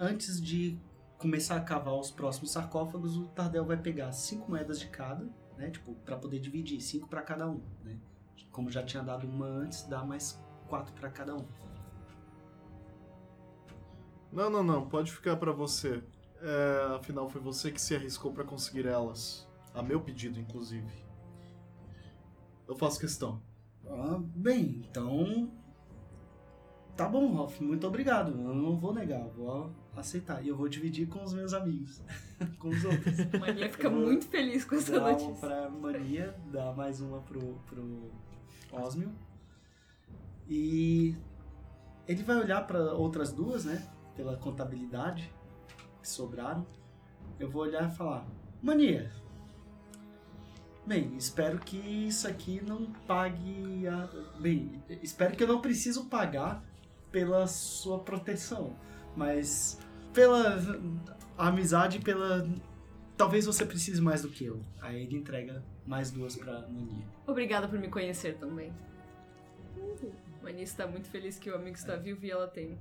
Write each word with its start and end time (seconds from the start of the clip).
Antes 0.00 0.40
de 0.40 0.78
começar 1.18 1.56
a 1.56 1.60
cavar 1.60 1.94
os 1.94 2.10
próximos 2.10 2.50
sarcófagos, 2.50 3.16
o 3.16 3.28
Tardel 3.28 3.64
vai 3.64 3.76
pegar 3.76 4.12
cinco 4.12 4.50
moedas 4.50 4.78
de 4.78 4.88
cada, 4.88 5.24
né? 5.56 5.70
Tipo, 5.70 5.94
para 5.94 6.16
poder 6.16 6.38
dividir, 6.38 6.80
cinco 6.80 7.08
para 7.08 7.22
cada 7.22 7.48
um, 7.48 7.62
né? 7.82 7.98
Como 8.50 8.70
já 8.70 8.82
tinha 8.82 9.02
dado 9.02 9.26
uma 9.26 9.46
antes, 9.46 9.84
dá 9.84 10.04
mais 10.04 10.38
quatro 10.68 10.92
para 10.94 11.10
cada 11.10 11.34
um. 11.34 11.44
Não, 14.30 14.50
não, 14.50 14.62
não, 14.62 14.88
pode 14.88 15.12
ficar 15.12 15.36
para 15.36 15.52
você. 15.52 16.02
É, 16.40 16.96
afinal, 16.96 17.28
foi 17.28 17.40
você 17.40 17.70
que 17.70 17.80
se 17.80 17.94
arriscou 17.94 18.32
para 18.32 18.44
conseguir 18.44 18.86
elas. 18.86 19.48
A 19.72 19.82
meu 19.82 20.00
pedido, 20.00 20.38
inclusive. 20.38 20.92
Eu 22.68 22.76
faço 22.76 23.00
questão. 23.00 23.40
Ah, 23.86 24.20
bem, 24.20 24.84
então. 24.88 25.50
Tá 26.96 27.08
bom, 27.08 27.34
Ralph, 27.34 27.60
muito 27.60 27.86
obrigado. 27.86 28.30
Eu 28.30 28.54
não 28.54 28.76
vou 28.76 28.92
negar, 28.92 29.26
vou 29.28 29.72
aceitar. 30.00 30.44
E 30.44 30.48
eu 30.48 30.56
vou 30.56 30.68
dividir 30.68 31.06
com 31.08 31.22
os 31.22 31.32
meus 31.32 31.52
amigos, 31.52 32.02
com 32.58 32.68
os 32.68 32.84
outros. 32.84 33.16
Mania 33.38 33.70
fica 33.70 33.90
muito 33.90 34.26
feliz 34.26 34.64
com 34.64 34.74
essa 34.76 34.92
Dá 34.92 35.00
uma 35.00 35.12
notícia. 35.12 35.34
pra 35.34 35.70
Mania, 35.70 36.34
dá 36.50 36.72
mais 36.72 37.00
uma 37.00 37.20
pro, 37.20 37.54
pro 37.66 38.10
Osmio. 38.72 39.12
E 40.48 41.16
ele 42.06 42.22
vai 42.22 42.36
olhar 42.36 42.66
para 42.66 42.92
outras 42.92 43.32
duas, 43.32 43.64
né? 43.64 43.86
Pela 44.16 44.36
contabilidade 44.36 45.32
que 46.00 46.08
sobraram. 46.08 46.66
Eu 47.38 47.50
vou 47.50 47.62
olhar 47.62 47.90
e 47.90 47.94
falar: 47.94 48.26
Mania. 48.62 49.10
Bem, 50.86 51.16
espero 51.16 51.58
que 51.58 51.78
isso 51.78 52.28
aqui 52.28 52.60
não 52.62 52.92
pague 53.06 53.86
a. 53.88 54.06
Bem, 54.38 54.82
espero 55.02 55.34
que 55.34 55.42
eu 55.42 55.48
não 55.48 55.60
preciso 55.62 56.04
pagar 56.06 56.62
pela 57.10 57.46
sua 57.46 58.00
proteção. 58.00 58.76
Mas 59.16 59.78
pela 60.14 60.58
amizade, 61.36 61.98
pela. 61.98 62.48
Talvez 63.16 63.44
você 63.46 63.66
precise 63.66 64.00
mais 64.00 64.22
do 64.22 64.28
que 64.28 64.46
eu. 64.46 64.64
Aí 64.80 65.02
ele 65.02 65.16
entrega 65.16 65.62
mais 65.86 66.10
duas 66.10 66.36
pra 66.36 66.62
Mania. 66.62 67.04
Obrigada 67.26 67.68
por 67.68 67.78
me 67.78 67.88
conhecer 67.88 68.36
também. 68.38 68.72
Mania 70.42 70.62
está 70.62 70.86
muito 70.86 71.08
feliz 71.08 71.38
que 71.38 71.50
o 71.50 71.54
amigo 71.54 71.76
está 71.76 71.96
vivo 71.96 72.24
e 72.24 72.30
ela 72.30 72.46
tem. 72.46 72.78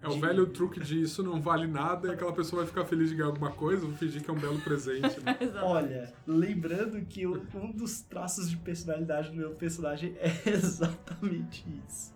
É 0.00 0.08
o 0.08 0.18
velho 0.18 0.46
truque 0.48 0.80
de 0.80 1.00
isso 1.00 1.22
não 1.22 1.40
vale 1.40 1.68
nada 1.68 2.08
e 2.08 2.10
aquela 2.10 2.32
pessoa 2.32 2.62
vai 2.62 2.68
ficar 2.68 2.84
feliz 2.84 3.10
de 3.10 3.14
ganhar 3.14 3.28
alguma 3.28 3.52
coisa, 3.52 3.86
vou 3.86 3.96
fingir 3.96 4.20
que 4.20 4.28
é 4.28 4.32
um 4.32 4.38
belo 4.38 4.60
presente. 4.60 5.20
Né? 5.20 5.38
Olha, 5.62 6.12
lembrando 6.26 7.00
que 7.06 7.24
um 7.24 7.70
dos 7.70 8.00
traços 8.00 8.50
de 8.50 8.56
personalidade 8.56 9.30
do 9.30 9.36
meu 9.36 9.50
personagem 9.50 10.16
é 10.18 10.32
exatamente 10.50 11.64
isso. 11.86 12.12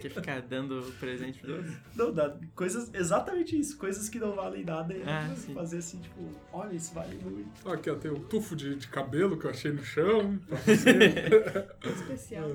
Quer 0.00 0.10
ficar 0.10 0.40
dando 0.42 0.82
presente 0.98 1.44
outros? 1.50 1.74
Não 1.94 2.12
dá, 2.12 2.36
coisas, 2.54 2.90
exatamente 2.94 3.58
isso, 3.58 3.76
coisas 3.76 4.08
que 4.08 4.18
não 4.18 4.34
valem 4.34 4.64
nada 4.64 4.94
e 4.94 5.02
Ah, 5.02 5.32
sim. 5.36 5.54
fazer 5.54 5.78
assim, 5.78 5.98
tipo, 6.00 6.20
olha, 6.52 6.74
isso 6.74 6.92
vale 6.94 7.16
muito. 7.22 7.68
Aqui 7.70 7.90
ó, 7.90 7.94
tem 7.96 8.10
um 8.10 8.20
tufo 8.24 8.54
de, 8.56 8.74
de 8.76 8.88
cabelo 8.88 9.36
que 9.38 9.44
eu 9.46 9.50
achei 9.50 9.70
no 9.72 9.82
chão. 9.84 10.38
Especial. 11.84 12.48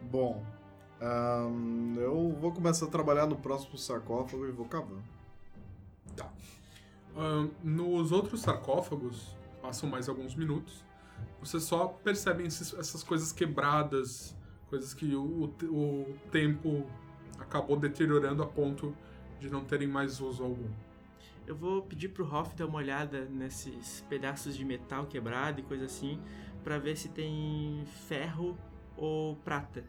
Bom, 0.00 0.44
ahn, 1.00 1.96
eu 1.98 2.36
vou 2.40 2.52
começar 2.52 2.86
a 2.86 2.90
trabalhar 2.90 3.26
no 3.26 3.36
próximo 3.36 3.76
sarcófago 3.78 4.46
e 4.46 4.50
vou 4.50 4.66
cavando. 4.66 5.02
Ahn, 7.16 7.48
nos 7.62 8.10
outros 8.10 8.40
sarcófagos, 8.40 9.36
passam 9.62 9.88
mais 9.88 10.08
alguns 10.08 10.34
minutos, 10.34 10.84
você 11.40 11.60
só 11.60 11.86
percebe 11.86 12.44
esses- 12.44 12.74
essas 12.74 13.02
coisas 13.04 13.30
quebradas, 13.32 14.36
coisas 14.74 14.92
que 14.92 15.14
o, 15.14 15.44
o 15.44 16.18
tempo 16.32 16.84
acabou 17.38 17.76
deteriorando 17.76 18.42
a 18.42 18.46
ponto 18.46 18.92
de 19.38 19.48
não 19.48 19.64
terem 19.64 19.86
mais 19.86 20.20
uso 20.20 20.42
algum. 20.42 20.68
Eu 21.46 21.54
vou 21.54 21.82
pedir 21.82 22.08
pro 22.08 22.26
Hoff 22.26 22.56
dar 22.56 22.66
uma 22.66 22.78
olhada 22.78 23.24
nesses 23.26 24.00
pedaços 24.08 24.56
de 24.56 24.64
metal 24.64 25.06
quebrado 25.06 25.60
e 25.60 25.62
coisa 25.62 25.84
assim, 25.84 26.20
pra 26.64 26.76
ver 26.78 26.96
se 26.96 27.08
tem 27.08 27.84
ferro 28.08 28.58
ou 28.96 29.36
prata 29.36 29.84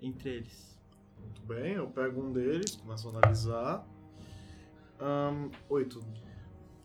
entre 0.00 0.30
eles. 0.30 0.78
Muito 1.20 1.42
bem, 1.42 1.72
eu 1.72 1.88
pego 1.88 2.22
um 2.22 2.32
deles, 2.32 2.76
começo 2.76 3.08
a 3.08 3.18
analisar. 3.18 3.84
Ahn, 5.00 5.50
oito. 5.68 6.00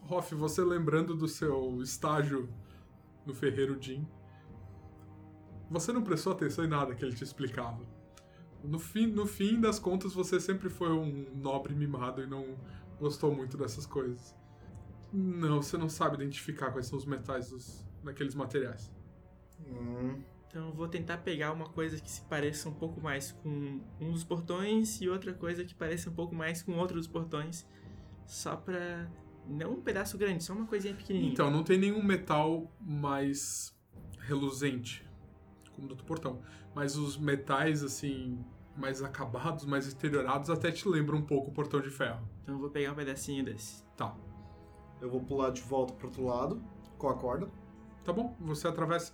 Hoff, 0.09 0.33
você 0.33 0.63
lembrando 0.63 1.15
do 1.15 1.27
seu 1.27 1.83
estágio 1.83 2.49
no 3.27 3.33
Ferreiro 3.33 3.77
Jim, 3.79 4.07
você 5.73 5.91
não 5.91 6.03
prestou 6.03 6.31
atenção 6.33 6.63
em 6.63 6.67
nada 6.67 6.93
que 6.93 7.03
ele 7.03 7.15
te 7.15 7.23
explicava. 7.23 7.83
No 8.63 8.79
fim, 8.79 9.07
no 9.07 9.25
fim 9.25 9.59
das 9.59 9.79
contas, 9.79 10.13
você 10.13 10.39
sempre 10.39 10.69
foi 10.69 10.89
um 10.91 11.25
nobre 11.35 11.73
mimado 11.73 12.21
e 12.23 12.27
não 12.27 12.55
gostou 12.99 13.33
muito 13.35 13.57
dessas 13.57 13.85
coisas. 13.85 14.33
Não, 15.11 15.61
você 15.61 15.77
não 15.77 15.89
sabe 15.89 16.15
identificar 16.15 16.71
quais 16.71 16.87
são 16.87 16.97
os 16.97 17.05
metais 17.05 17.49
dos, 17.49 17.85
daqueles 18.03 18.35
materiais. 18.35 18.91
Hum, 19.67 20.21
Então 20.47 20.67
eu 20.67 20.73
vou 20.73 20.87
tentar 20.87 21.17
pegar 21.17 21.51
uma 21.51 21.67
coisa 21.67 21.99
que 21.99 22.09
se 22.09 22.21
pareça 22.21 22.69
um 22.69 22.73
pouco 22.73 23.01
mais 23.01 23.31
com 23.31 23.81
um 23.99 24.11
dos 24.11 24.23
portões 24.23 25.01
e 25.01 25.09
outra 25.09 25.33
coisa 25.33 25.65
que 25.65 25.73
pareça 25.73 26.09
um 26.09 26.13
pouco 26.13 26.33
mais 26.35 26.61
com 26.61 26.73
outro 26.77 26.97
dos 26.97 27.07
portões, 27.07 27.65
só 28.25 28.55
pra 28.55 29.09
não 29.47 29.73
um 29.73 29.81
pedaço 29.81 30.17
grande, 30.17 30.43
só 30.43 30.53
uma 30.53 30.65
coisinha 30.67 30.93
pequenininha. 30.93 31.33
Então, 31.33 31.51
não 31.51 31.63
tem 31.63 31.77
nenhum 31.77 32.01
metal 32.01 32.71
mais 32.79 33.75
reluzente, 34.19 35.05
como 35.75 35.87
do 35.87 35.95
portão. 36.03 36.41
Mas 36.73 36.95
os 36.95 37.17
metais, 37.17 37.83
assim, 37.83 38.43
mais 38.75 39.01
acabados, 39.01 39.65
mais 39.65 39.91
deteriorados, 39.91 40.49
até 40.49 40.71
te 40.71 40.87
lembram 40.87 41.19
um 41.19 41.25
pouco 41.25 41.51
o 41.51 41.53
portão 41.53 41.81
de 41.81 41.89
ferro. 41.89 42.27
Então 42.41 42.55
eu 42.55 42.59
vou 42.59 42.69
pegar 42.69 42.91
um 42.91 42.95
pedacinho 42.95 43.43
desse. 43.43 43.83
Tá. 43.95 44.15
eu 45.01 45.09
vou 45.09 45.21
pular 45.21 45.51
de 45.51 45.61
volta 45.61 45.93
pro 45.93 46.07
outro 46.07 46.25
lado 46.25 46.63
com 46.97 47.09
a 47.09 47.15
corda. 47.15 47.49
Tá 48.03 48.11
bom, 48.11 48.35
você 48.39 48.67
atravessa. 48.67 49.13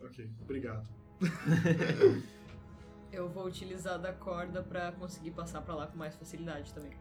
Ok, 0.00 0.30
obrigado. 0.40 0.88
Eu 3.12 3.28
vou 3.28 3.44
utilizar 3.46 3.98
da 3.98 4.12
corda 4.12 4.62
pra 4.62 4.92
conseguir 4.92 5.32
passar 5.32 5.62
pra 5.62 5.74
lá 5.74 5.86
com 5.86 5.98
mais 5.98 6.14
facilidade 6.14 6.72
também. 6.72 6.96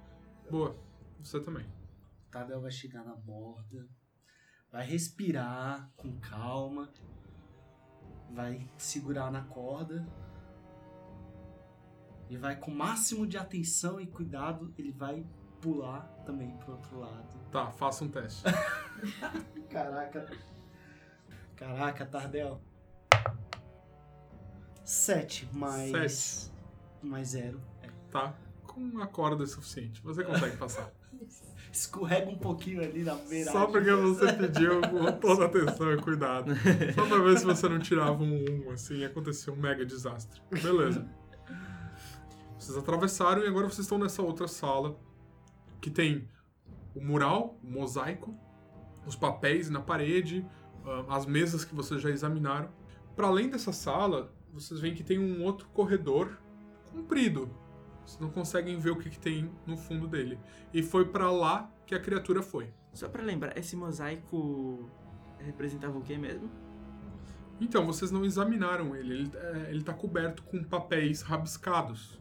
Boa, 0.49 0.75
você 1.19 1.39
também. 1.39 1.65
Tadel 2.31 2.61
vai 2.61 2.71
chegar 2.71 3.03
na 3.03 3.15
borda, 3.15 3.87
vai 4.71 4.85
respirar 4.85 5.91
com 5.95 6.19
calma 6.19 6.91
vai 8.31 8.67
segurar 8.77 9.31
na 9.31 9.41
corda 9.43 10.07
e 12.29 12.37
vai 12.37 12.55
com 12.55 12.71
o 12.71 12.75
máximo 12.75 13.25
de 13.25 13.37
atenção 13.37 13.99
e 13.99 14.05
cuidado, 14.05 14.73
ele 14.77 14.91
vai 14.91 15.25
pular 15.59 16.01
também 16.25 16.55
pro 16.57 16.73
outro 16.73 16.99
lado. 16.99 17.39
Tá, 17.51 17.71
faça 17.71 18.03
um 18.03 18.09
teste. 18.09 18.43
Caraca. 19.69 20.29
Caraca, 21.55 22.05
Tardel. 22.05 22.61
Sete 24.83 25.49
mais. 25.53 26.11
Sete. 26.11 26.53
Mais 27.01 27.29
zero. 27.29 27.61
É. 27.81 27.89
Tá? 28.11 28.33
Com 28.63 29.01
a 29.01 29.07
corda 29.07 29.43
é 29.43 29.47
suficiente. 29.47 30.01
Você 30.01 30.23
consegue 30.23 30.57
passar. 30.57 30.91
Escorrega 31.71 32.29
um 32.29 32.37
pouquinho 32.37 32.81
ali 32.81 33.03
na 33.03 33.15
beirada. 33.15 33.51
Só 33.51 33.67
porque 33.67 33.91
você 33.91 34.33
pediu 34.33 34.81
com 34.89 35.11
toda 35.19 35.45
atenção 35.45 35.93
e 35.93 36.01
cuidado. 36.01 36.53
Só 36.95 37.05
pra 37.05 37.17
ver 37.19 37.37
se 37.37 37.45
você 37.45 37.69
não 37.69 37.79
tirava 37.79 38.23
um 38.23 38.67
1, 38.67 38.71
assim, 38.71 38.97
e 38.97 39.05
aconteceu 39.05 39.53
um 39.53 39.57
mega 39.57 39.85
desastre. 39.85 40.41
Beleza. 40.49 41.07
Vocês 42.57 42.77
atravessaram 42.77 43.43
e 43.43 43.47
agora 43.47 43.67
vocês 43.67 43.85
estão 43.85 43.97
nessa 43.97 44.21
outra 44.21 44.47
sala 44.47 44.99
que 45.79 45.89
tem 45.89 46.27
o 46.93 47.01
mural, 47.01 47.57
o 47.63 47.67
mosaico, 47.71 48.35
os 49.05 49.15
papéis 49.15 49.69
na 49.69 49.79
parede, 49.79 50.45
ah, 50.85 51.05
as 51.15 51.25
mesas 51.25 51.63
que 51.63 51.73
vocês 51.73 52.01
já 52.01 52.09
examinaram. 52.09 52.69
Para 53.15 53.27
além 53.27 53.49
dessa 53.49 53.71
sala, 53.71 54.33
vocês 54.53 54.79
veem 54.79 54.93
que 54.93 55.03
tem 55.03 55.19
um 55.19 55.43
outro 55.43 55.67
corredor 55.69 56.37
comprido. 56.91 57.49
Vocês 58.09 58.19
não 58.19 58.31
conseguem 58.31 58.79
ver 58.79 58.89
o 58.89 58.95
que, 58.95 59.07
que 59.07 59.19
tem 59.19 59.51
no 59.67 59.77
fundo 59.77 60.07
dele. 60.07 60.39
E 60.73 60.81
foi 60.81 61.05
para 61.05 61.29
lá 61.29 61.71
que 61.85 61.93
a 61.93 61.99
criatura 61.99 62.41
foi. 62.41 62.73
Só 62.91 63.07
pra 63.07 63.21
lembrar, 63.21 63.55
esse 63.55 63.75
mosaico 63.75 64.89
representava 65.37 65.95
o 65.95 66.01
que 66.01 66.17
mesmo? 66.17 66.49
Então, 67.61 67.85
vocês 67.85 68.09
não 68.09 68.25
examinaram 68.25 68.95
ele. 68.95 69.13
Ele, 69.13 69.31
é, 69.35 69.69
ele 69.69 69.83
tá 69.83 69.93
coberto 69.93 70.41
com 70.41 70.63
papéis 70.63 71.21
rabiscados. 71.21 72.19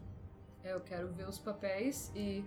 É, 0.63 0.73
Eu 0.73 0.81
quero 0.81 1.07
ver 1.11 1.27
os 1.27 1.39
papéis 1.39 2.11
e 2.15 2.45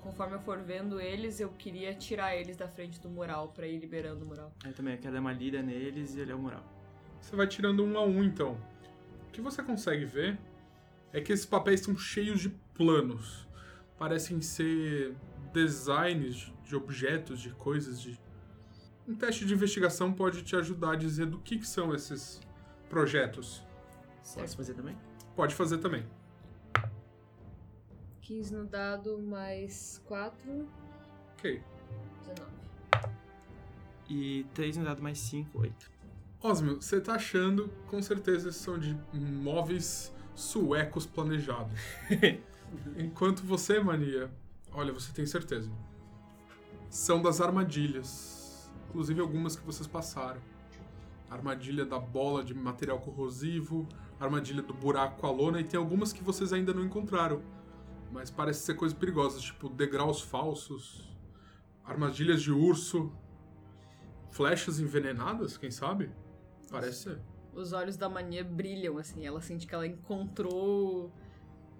conforme 0.00 0.36
eu 0.36 0.40
for 0.40 0.58
vendo 0.62 0.98
eles, 0.98 1.40
eu 1.40 1.50
queria 1.50 1.92
tirar 1.94 2.34
eles 2.34 2.56
da 2.56 2.68
frente 2.68 2.98
do 3.00 3.10
mural 3.10 3.48
pra 3.48 3.66
ir 3.66 3.78
liberando 3.78 4.24
o 4.24 4.28
mural. 4.28 4.50
Eu 4.64 4.72
também 4.72 4.94
eu 4.94 5.00
quero 5.00 5.12
dar 5.12 5.20
uma 5.20 5.32
lida 5.32 5.60
neles 5.60 6.16
e 6.16 6.22
olhar 6.22 6.36
o 6.36 6.38
mural. 6.38 6.64
Você 7.20 7.36
vai 7.36 7.46
tirando 7.46 7.84
um 7.84 7.98
a 7.98 8.02
um, 8.02 8.24
então. 8.24 8.56
O 9.28 9.30
que 9.30 9.42
você 9.42 9.62
consegue 9.62 10.06
ver 10.06 10.38
é 11.12 11.20
que 11.20 11.32
esses 11.32 11.46
papéis 11.46 11.80
estão 11.80 11.96
cheios 11.96 12.40
de 12.40 12.50
planos. 12.78 13.46
Parecem 13.98 14.40
ser 14.40 15.14
designs 15.52 16.50
de 16.64 16.74
objetos, 16.74 17.40
de 17.40 17.50
coisas, 17.50 18.00
de... 18.00 18.18
Um 19.06 19.14
teste 19.14 19.44
de 19.44 19.52
investigação 19.52 20.12
pode 20.12 20.42
te 20.42 20.54
ajudar 20.54 20.92
a 20.92 20.96
dizer 20.96 21.26
do 21.26 21.38
que, 21.38 21.58
que 21.58 21.66
são 21.66 21.94
esses 21.94 22.40
projetos. 22.88 23.62
Posso 24.34 24.56
fazer 24.56 24.74
também? 24.74 24.96
Pode 25.34 25.54
fazer 25.54 25.78
também. 25.78 26.04
15 28.20 28.54
no 28.54 28.66
dado 28.66 29.18
mais 29.18 30.02
4, 30.06 30.68
Ok. 31.38 31.62
19. 32.20 32.50
E 34.10 34.44
3 34.54 34.76
no 34.76 34.84
dado 34.84 35.02
mais 35.02 35.18
5, 35.18 35.58
8. 35.58 35.90
Osmio, 36.42 36.76
você 36.80 37.00
tá 37.00 37.14
achando, 37.14 37.68
com 37.86 38.02
certeza, 38.02 38.48
esses 38.48 38.60
são 38.60 38.78
de 38.78 38.96
móveis 39.12 40.12
suecos 40.34 41.06
planejados. 41.06 41.72
Enquanto 42.96 43.42
você, 43.44 43.80
Mania, 43.80 44.30
olha, 44.72 44.92
você 44.92 45.12
tem 45.12 45.26
certeza. 45.26 45.70
São 46.90 47.20
das 47.22 47.40
armadilhas. 47.40 48.70
Inclusive 48.88 49.20
algumas 49.20 49.56
que 49.56 49.64
vocês 49.64 49.86
passaram. 49.86 50.40
Armadilha 51.30 51.84
da 51.84 51.98
bola 51.98 52.42
de 52.42 52.54
material 52.54 52.98
corrosivo, 53.00 53.86
armadilha 54.18 54.62
do 54.62 54.72
buraco 54.72 55.20
com 55.20 55.26
a 55.26 55.30
lona, 55.30 55.60
e 55.60 55.64
tem 55.64 55.78
algumas 55.78 56.12
que 56.12 56.24
vocês 56.24 56.52
ainda 56.52 56.72
não 56.72 56.84
encontraram. 56.84 57.42
Mas 58.10 58.30
parece 58.30 58.60
ser 58.60 58.74
coisas 58.74 58.96
perigosas, 58.96 59.42
tipo 59.42 59.68
degraus 59.68 60.22
falsos, 60.22 61.06
armadilhas 61.84 62.40
de 62.40 62.50
urso, 62.50 63.12
flechas 64.30 64.80
envenenadas, 64.80 65.58
quem 65.58 65.70
sabe? 65.70 66.10
Parece 66.70 67.02
ser. 67.02 67.20
Os 67.54 67.72
olhos 67.72 67.96
da 67.96 68.08
mania 68.08 68.42
brilham, 68.42 68.96
assim. 68.96 69.26
Ela 69.26 69.40
sente 69.42 69.66
que 69.66 69.74
ela 69.74 69.86
encontrou 69.86 71.12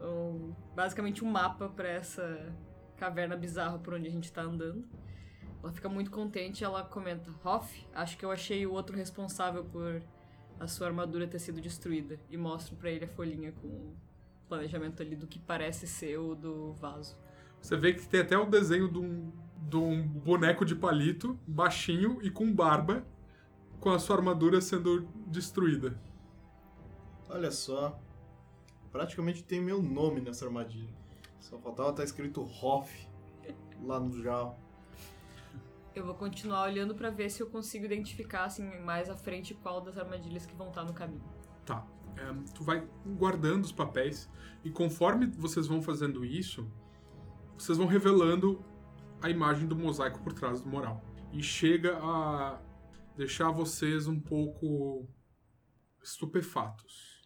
um- 0.00 0.54
basicamente 0.74 1.24
um 1.24 1.30
mapa 1.30 1.68
pra 1.68 1.88
essa 1.88 2.54
caverna 2.96 3.36
bizarra 3.36 3.78
por 3.78 3.94
onde 3.94 4.08
a 4.08 4.10
gente 4.10 4.32
tá 4.32 4.42
andando. 4.42 4.84
Ela 5.62 5.72
fica 5.72 5.88
muito 5.88 6.10
contente 6.10 6.60
e 6.60 6.64
ela 6.64 6.82
comenta: 6.84 7.30
Hoff, 7.44 7.86
acho 7.94 8.16
que 8.16 8.24
eu 8.24 8.30
achei 8.30 8.66
o 8.66 8.72
outro 8.72 8.96
responsável 8.96 9.64
por 9.64 10.02
a 10.58 10.66
sua 10.66 10.88
armadura 10.88 11.26
ter 11.26 11.38
sido 11.38 11.60
destruída. 11.60 12.18
E 12.30 12.36
mostro 12.36 12.76
pra 12.76 12.90
ele 12.90 13.04
a 13.04 13.08
folhinha 13.08 13.52
com 13.52 13.66
o 13.68 13.96
planejamento 14.48 15.02
ali 15.02 15.16
do 15.16 15.26
que 15.26 15.38
parece 15.38 15.86
ser 15.86 16.18
o 16.18 16.34
do 16.34 16.72
vaso. 16.74 17.16
Você 17.60 17.76
vê 17.76 17.92
que 17.92 18.06
tem 18.08 18.20
até 18.20 18.38
o 18.38 18.46
desenho 18.46 18.88
de 18.90 18.98
um, 18.98 19.32
de 19.68 19.76
um 19.76 20.02
boneco 20.06 20.64
de 20.64 20.74
palito, 20.74 21.38
baixinho 21.46 22.18
e 22.22 22.30
com 22.30 22.52
barba, 22.52 23.04
com 23.80 23.90
a 23.90 23.98
sua 23.98 24.16
armadura 24.16 24.60
sendo 24.60 25.08
destruída. 25.26 26.00
Olha 27.28 27.50
só. 27.50 28.00
Praticamente 28.90 29.42
tem 29.44 29.60
meu 29.60 29.82
nome 29.82 30.20
nessa 30.20 30.46
armadilha. 30.46 30.94
Só 31.38 31.58
faltava 31.58 31.90
estar 31.90 32.04
escrito 32.04 32.42
Hoff 32.42 33.08
lá 33.82 34.00
no 34.00 34.22
jarro. 34.22 34.56
Eu 35.94 36.04
vou 36.04 36.14
continuar 36.14 36.64
olhando 36.64 36.94
pra 36.94 37.10
ver 37.10 37.30
se 37.30 37.42
eu 37.42 37.50
consigo 37.50 37.84
identificar, 37.84 38.44
assim, 38.44 38.78
mais 38.80 39.10
à 39.10 39.16
frente 39.16 39.54
qual 39.54 39.80
das 39.80 39.98
armadilhas 39.98 40.46
que 40.46 40.54
vão 40.54 40.68
estar 40.68 40.84
no 40.84 40.92
caminho. 40.92 41.24
Tá. 41.64 41.86
É, 42.16 42.52
tu 42.54 42.64
vai 42.64 42.86
guardando 43.18 43.64
os 43.64 43.72
papéis 43.72 44.28
e 44.64 44.70
conforme 44.70 45.26
vocês 45.26 45.66
vão 45.66 45.80
fazendo 45.80 46.24
isso, 46.24 46.70
vocês 47.56 47.78
vão 47.78 47.86
revelando 47.86 48.64
a 49.22 49.28
imagem 49.28 49.66
do 49.66 49.76
mosaico 49.76 50.20
por 50.20 50.32
trás 50.32 50.60
do 50.60 50.68
mural. 50.68 51.02
E 51.32 51.42
chega 51.42 51.98
a 51.98 52.60
deixar 53.16 53.50
vocês 53.50 54.06
um 54.06 54.18
pouco 54.18 55.08
estupefatos. 56.02 57.17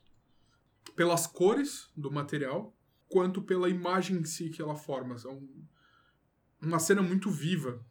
Pelas 0.94 1.26
cores 1.26 1.90
do 1.96 2.11
material, 2.11 2.76
quanto 3.08 3.42
pela 3.42 3.68
imagem 3.68 4.16
em 4.18 4.25
si 4.25 4.49
que 4.49 4.61
ela 4.62 4.75
forma. 4.75 5.16
É 5.25 5.28
um- 5.28 5.64
uma 6.61 6.78
cena 6.78 7.02
muito 7.02 7.30
viva, 7.30 7.84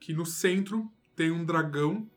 que 0.00 0.12
no 0.12 0.26
centro 0.26 0.90
tem 1.16 1.30
um 1.30 1.44
dragão 1.44 2.10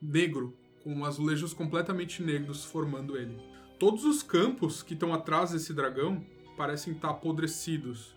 negro, 0.00 0.56
com 0.82 1.04
azulejos 1.04 1.54
completamente 1.54 2.22
negros 2.22 2.64
formando 2.64 3.16
ele. 3.16 3.38
Todos 3.78 4.04
os 4.04 4.22
campos 4.22 4.82
que 4.82 4.94
estão 4.94 5.14
atrás 5.14 5.50
desse 5.50 5.72
dragão 5.72 6.24
parecem 6.56 6.92
estar 6.92 7.10
apodrecidos, 7.10 8.14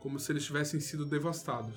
como 0.00 0.18
se 0.18 0.32
eles 0.32 0.44
tivessem 0.44 0.80
sido 0.80 1.04
devastados. 1.04 1.76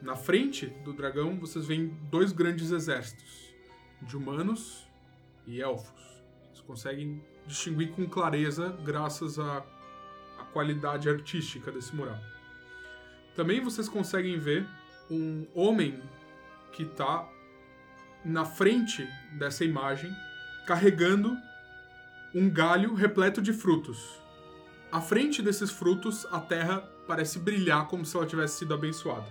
Na 0.00 0.16
frente 0.16 0.66
do 0.84 0.92
dragão, 0.92 1.38
vocês 1.38 1.66
veem 1.66 1.88
dois 2.10 2.32
grandes 2.32 2.70
exércitos 2.70 3.52
de 4.02 4.16
humanos 4.16 4.88
e 5.46 5.60
elfos. 5.60 6.00
Vocês 6.44 6.60
conseguem 6.60 7.22
distinguir 7.46 7.90
com 7.92 8.06
clareza 8.06 8.76
graças 8.84 9.38
à, 9.38 9.64
à 10.38 10.44
qualidade 10.52 11.08
artística 11.08 11.70
desse 11.70 11.94
mural. 11.94 12.18
Também 13.34 13.60
vocês 13.60 13.88
conseguem 13.88 14.38
ver 14.38 14.66
um 15.10 15.46
homem 15.54 16.00
que 16.72 16.82
está 16.82 17.28
na 18.24 18.44
frente 18.44 19.08
dessa 19.32 19.64
imagem, 19.64 20.14
carregando 20.66 21.36
um 22.34 22.48
galho 22.48 22.94
repleto 22.94 23.40
de 23.40 23.52
frutos. 23.52 24.20
À 24.92 25.00
frente 25.00 25.42
desses 25.42 25.70
frutos, 25.70 26.26
a 26.30 26.40
terra 26.40 26.80
parece 27.06 27.38
brilhar 27.38 27.86
como 27.86 28.04
se 28.04 28.16
ela 28.16 28.26
tivesse 28.26 28.58
sido 28.58 28.74
abençoada. 28.74 29.26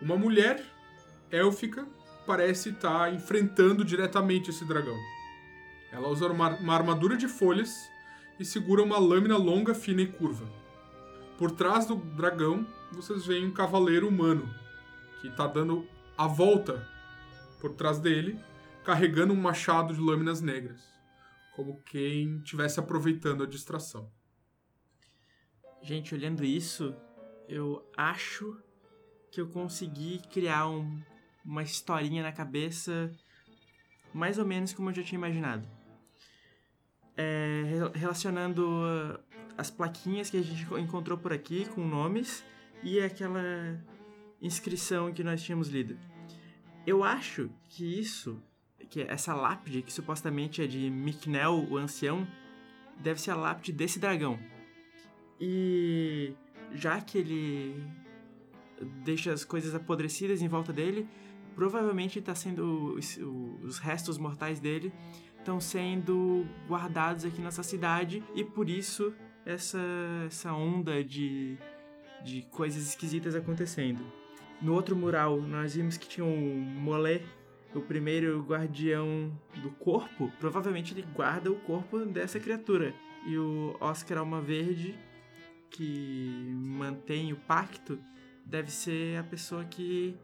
Uma 0.00 0.16
mulher 0.16 0.64
élfica 1.30 1.86
parece 2.26 2.70
estar 2.70 3.12
enfrentando 3.12 3.84
diretamente 3.84 4.50
esse 4.50 4.64
dragão. 4.64 4.96
Ela 5.94 6.08
usa 6.08 6.26
uma, 6.26 6.50
uma 6.56 6.74
armadura 6.74 7.16
de 7.16 7.28
folhas 7.28 7.88
e 8.38 8.44
segura 8.44 8.82
uma 8.82 8.98
lâmina 8.98 9.36
longa, 9.36 9.74
fina 9.74 10.02
e 10.02 10.06
curva. 10.08 10.44
Por 11.38 11.52
trás 11.52 11.86
do 11.86 11.94
dragão, 11.94 12.66
vocês 12.92 13.24
veem 13.24 13.46
um 13.46 13.52
cavaleiro 13.52 14.08
humano 14.08 14.52
que 15.20 15.28
está 15.28 15.46
dando 15.46 15.86
a 16.18 16.26
volta 16.26 16.86
por 17.60 17.72
trás 17.74 17.98
dele, 18.00 18.38
carregando 18.84 19.32
um 19.32 19.40
machado 19.40 19.94
de 19.94 20.00
lâminas 20.00 20.40
negras, 20.40 20.82
como 21.54 21.80
quem 21.82 22.38
estivesse 22.38 22.78
aproveitando 22.80 23.44
a 23.44 23.46
distração. 23.46 24.10
Gente, 25.80 26.14
olhando 26.14 26.44
isso, 26.44 26.94
eu 27.48 27.88
acho 27.96 28.56
que 29.30 29.40
eu 29.40 29.48
consegui 29.48 30.20
criar 30.32 30.68
um- 30.68 31.00
uma 31.44 31.62
historinha 31.62 32.22
na 32.22 32.32
cabeça 32.32 33.10
mais 34.12 34.38
ou 34.38 34.44
menos 34.44 34.72
como 34.72 34.90
eu 34.90 34.94
já 34.94 35.02
tinha 35.02 35.18
imaginado. 35.18 35.66
É, 37.16 37.62
re- 37.64 37.98
relacionando 37.98 38.66
uh, 38.66 39.18
as 39.56 39.70
plaquinhas 39.70 40.30
que 40.30 40.36
a 40.36 40.42
gente 40.42 40.62
enco- 40.62 40.78
encontrou 40.78 41.16
por 41.16 41.32
aqui 41.32 41.64
com 41.66 41.86
nomes 41.86 42.44
e 42.82 42.98
aquela 43.00 43.80
inscrição 44.42 45.12
que 45.12 45.22
nós 45.22 45.42
tínhamos 45.42 45.68
lido. 45.68 45.96
Eu 46.86 47.04
acho 47.04 47.48
que 47.68 47.98
isso 48.00 48.42
que 48.90 49.00
essa 49.02 49.34
lápide, 49.34 49.82
que 49.82 49.92
supostamente 49.92 50.62
é 50.62 50.66
de 50.66 50.90
Miknel, 50.90 51.66
o 51.70 51.76
ancião, 51.76 52.26
deve 53.00 53.20
ser 53.20 53.30
a 53.30 53.36
lápide 53.36 53.72
desse 53.72 53.98
dragão. 53.98 54.38
E 55.40 56.32
já 56.72 57.00
que 57.00 57.18
ele 57.18 57.82
deixa 59.04 59.32
as 59.32 59.44
coisas 59.44 59.74
apodrecidas 59.74 60.42
em 60.42 60.48
volta 60.48 60.72
dele, 60.72 61.08
provavelmente 61.54 62.18
está 62.18 62.34
sendo 62.34 62.94
os, 62.94 63.18
os 63.62 63.78
restos 63.78 64.18
mortais 64.18 64.60
dele 64.60 64.92
estão 65.44 65.60
sendo 65.60 66.46
guardados 66.66 67.26
aqui 67.26 67.42
nessa 67.42 67.62
cidade 67.62 68.24
e 68.34 68.42
por 68.42 68.70
isso 68.70 69.14
essa, 69.44 69.78
essa 70.26 70.54
onda 70.54 71.04
de, 71.04 71.58
de 72.24 72.42
coisas 72.50 72.82
esquisitas 72.88 73.34
acontecendo. 73.34 74.02
No 74.62 74.72
outro 74.72 74.96
mural, 74.96 75.38
nós 75.42 75.74
vimos 75.74 75.98
que 75.98 76.08
tinha 76.08 76.24
um 76.24 76.60
Molé, 76.80 77.20
o 77.74 77.80
primeiro 77.82 78.40
guardião 78.42 79.38
do 79.56 79.70
corpo. 79.72 80.32
Provavelmente 80.40 80.94
ele 80.94 81.06
guarda 81.14 81.52
o 81.52 81.56
corpo 81.56 81.98
dessa 82.06 82.40
criatura. 82.40 82.94
E 83.26 83.36
o 83.36 83.76
Oscar 83.80 84.18
Alma 84.18 84.40
Verde, 84.40 84.98
que 85.68 86.48
mantém 86.54 87.34
o 87.34 87.36
pacto, 87.36 87.98
deve 88.46 88.70
ser 88.70 89.18
a 89.18 89.24
pessoa 89.24 89.62
que. 89.64 90.16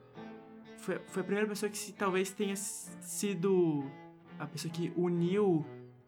Foi, 0.79 0.99
foi 1.09 1.21
a 1.21 1.25
primeira 1.25 1.47
pessoa 1.47 1.69
que 1.69 1.77
se, 1.77 1.93
talvez 1.93 2.31
tenha 2.31 2.57
sido 2.57 3.85
a 4.41 4.47
pessoa 4.47 4.73
que 4.73 4.91
uniu 4.97 5.67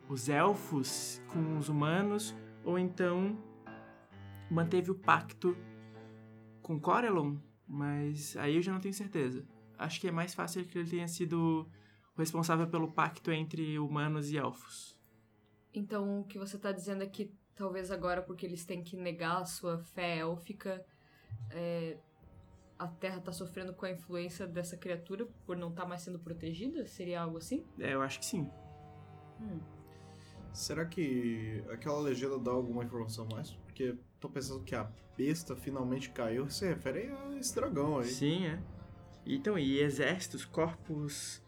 os 0.09 0.31
elfos 0.31 1.23
com 1.29 1.59
os 1.59 1.69
humanos, 1.69 2.35
ou 2.65 2.79
então 2.79 3.39
manteve 4.51 4.91
o 4.91 4.95
pacto 4.95 5.55
com 6.63 6.81
Corellon, 6.81 7.37
mas 7.69 8.35
aí 8.39 8.57
eu 8.57 8.63
já 8.63 8.73
não 8.73 8.81
tenho 8.81 8.95
certeza. 8.95 9.47
Acho 9.79 10.01
que 10.01 10.09
é 10.09 10.11
mais 10.11 10.33
fácil 10.33 10.65
que 10.65 10.79
ele 10.79 10.89
tenha 10.89 11.07
sido 11.09 11.69
responsável 12.17 12.67
pelo 12.67 12.91
pacto 12.91 13.31
entre 13.31 13.79
humanos 13.79 14.31
e 14.31 14.39
elfos. 14.39 14.99
Então 15.75 16.21
o 16.21 16.25
que 16.25 16.39
você 16.39 16.57
está 16.57 16.73
dizendo 16.73 17.03
é 17.03 17.07
que 17.07 17.35
talvez 17.55 17.91
agora, 17.91 18.23
porque 18.23 18.47
eles 18.47 18.65
têm 18.65 18.83
que 18.83 18.97
negar 18.97 19.43
a 19.43 19.45
sua 19.45 19.79
fé 19.79 20.19
élfica, 20.19 20.83
é, 21.51 21.99
a 22.83 22.89
Terra 22.89 23.19
está 23.19 23.33
sofrendo 23.33 23.73
com 23.73 23.87
a 23.87 23.91
influência 23.93 24.45
dessa 24.45 24.77
criatura 24.77 25.27
por 25.47 25.57
não 25.57 25.69
estar 25.69 25.83
tá 25.83 25.89
mais 25.89 26.03
sendo 26.03 26.19
protegida? 26.19 26.85
Seria 26.87 27.21
algo 27.23 27.39
assim? 27.39 27.65
É, 27.79 27.95
eu 27.95 28.03
acho 28.03 28.19
que 28.19 28.27
sim. 28.27 28.51
Hum. 29.41 29.61
Será 30.53 30.85
que 30.85 31.63
aquela 31.71 32.01
legenda 32.01 32.39
dá 32.39 32.51
alguma 32.51 32.85
informação 32.85 33.27
mais? 33.31 33.53
Porque 33.65 33.95
tô 34.19 34.29
pensando 34.29 34.65
que 34.65 34.75
a 34.75 34.91
besta 35.17 35.55
finalmente 35.55 36.11
caiu, 36.11 36.51
se 36.51 36.67
refere 36.67 37.11
a 37.11 37.39
esse 37.39 37.55
dragão 37.55 37.99
aí. 37.99 38.09
Sim, 38.09 38.47
é. 38.47 38.61
Então, 39.25 39.57
e 39.57 39.81
exércitos, 39.81 40.45
corpos. 40.45 41.41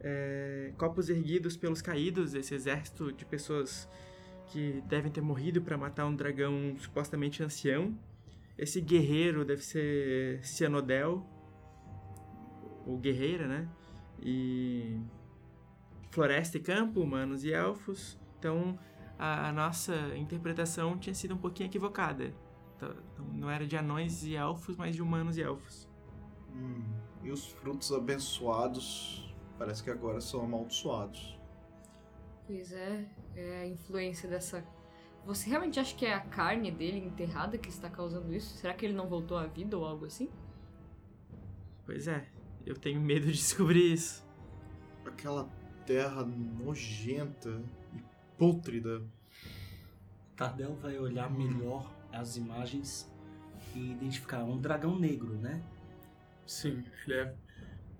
É, 0.00 0.72
corpos 0.76 1.08
erguidos 1.08 1.56
pelos 1.56 1.80
caídos, 1.80 2.34
esse 2.34 2.54
exército 2.54 3.12
de 3.12 3.24
pessoas 3.24 3.88
que 4.46 4.82
devem 4.88 5.12
ter 5.12 5.20
morrido 5.20 5.62
para 5.62 5.76
matar 5.76 6.06
um 6.06 6.16
dragão 6.16 6.74
supostamente 6.78 7.42
ancião. 7.42 7.96
Esse 8.60 8.78
guerreiro 8.78 9.42
deve 9.42 9.62
ser 9.62 10.44
Cianodel, 10.44 11.26
ou 12.86 12.98
guerreira, 12.98 13.48
né? 13.48 13.66
E 14.20 15.00
floresta 16.10 16.58
e 16.58 16.60
campo, 16.60 17.00
humanos 17.00 17.42
e 17.42 17.54
elfos. 17.54 18.20
Então 18.38 18.78
a, 19.18 19.48
a 19.48 19.52
nossa 19.52 19.96
interpretação 20.14 20.98
tinha 20.98 21.14
sido 21.14 21.32
um 21.32 21.38
pouquinho 21.38 21.68
equivocada. 21.68 22.34
Então, 22.76 22.94
não 23.32 23.50
era 23.50 23.66
de 23.66 23.78
anões 23.78 24.24
e 24.24 24.36
elfos, 24.36 24.76
mas 24.76 24.94
de 24.94 25.00
humanos 25.00 25.38
e 25.38 25.42
elfos. 25.42 25.88
Hum, 26.54 26.84
e 27.22 27.30
os 27.30 27.46
frutos 27.46 27.90
abençoados 27.90 29.34
parece 29.58 29.82
que 29.82 29.88
agora 29.88 30.20
são 30.20 30.44
amaldiçoados. 30.44 31.40
Pois 32.46 32.72
é, 32.72 33.06
é 33.34 33.62
a 33.62 33.66
influência 33.66 34.28
dessa 34.28 34.62
você 35.24 35.48
realmente 35.48 35.78
acha 35.78 35.94
que 35.94 36.06
é 36.06 36.14
a 36.14 36.20
carne 36.20 36.70
dele 36.70 36.98
enterrada 36.98 37.58
que 37.58 37.68
está 37.68 37.88
causando 37.88 38.34
isso? 38.34 38.56
Será 38.56 38.74
que 38.74 38.84
ele 38.84 38.94
não 38.94 39.08
voltou 39.08 39.36
à 39.36 39.46
vida 39.46 39.76
ou 39.76 39.84
algo 39.84 40.06
assim? 40.06 40.28
Pois 41.84 42.08
é, 42.08 42.26
eu 42.64 42.74
tenho 42.74 43.00
medo 43.00 43.26
de 43.26 43.32
descobrir 43.32 43.92
isso. 43.92 44.24
Aquela 45.04 45.48
terra 45.86 46.24
nojenta 46.24 47.62
e 47.94 48.02
pútrida. 48.38 49.02
Tardel 50.36 50.74
vai 50.76 50.98
olhar 50.98 51.30
melhor 51.30 51.92
as 52.12 52.36
imagens 52.36 53.10
e 53.74 53.92
identificar 53.92 54.42
um 54.44 54.58
dragão 54.58 54.98
negro, 54.98 55.34
né? 55.34 55.62
Sim, 56.46 56.82
ele 57.04 57.14
é, 57.14 57.34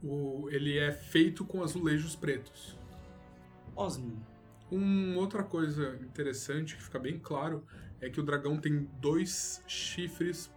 o, 0.03 0.49
ele 0.51 0.79
é 0.79 0.93
feito 0.93 1.45
com 1.45 1.63
azulejos 1.63 2.17
pretos. 2.17 2.77
Osmo, 3.77 4.25
uma 4.71 5.19
outra 5.19 5.43
coisa 5.43 5.97
interessante 6.03 6.77
que 6.77 6.83
fica 6.83 6.99
bem 6.99 7.19
claro 7.19 7.65
é 8.01 8.09
que 8.09 8.21
o 8.21 8.23
dragão 8.23 8.57
tem 8.57 8.89
dois 9.01 9.63
chifres 9.67 10.51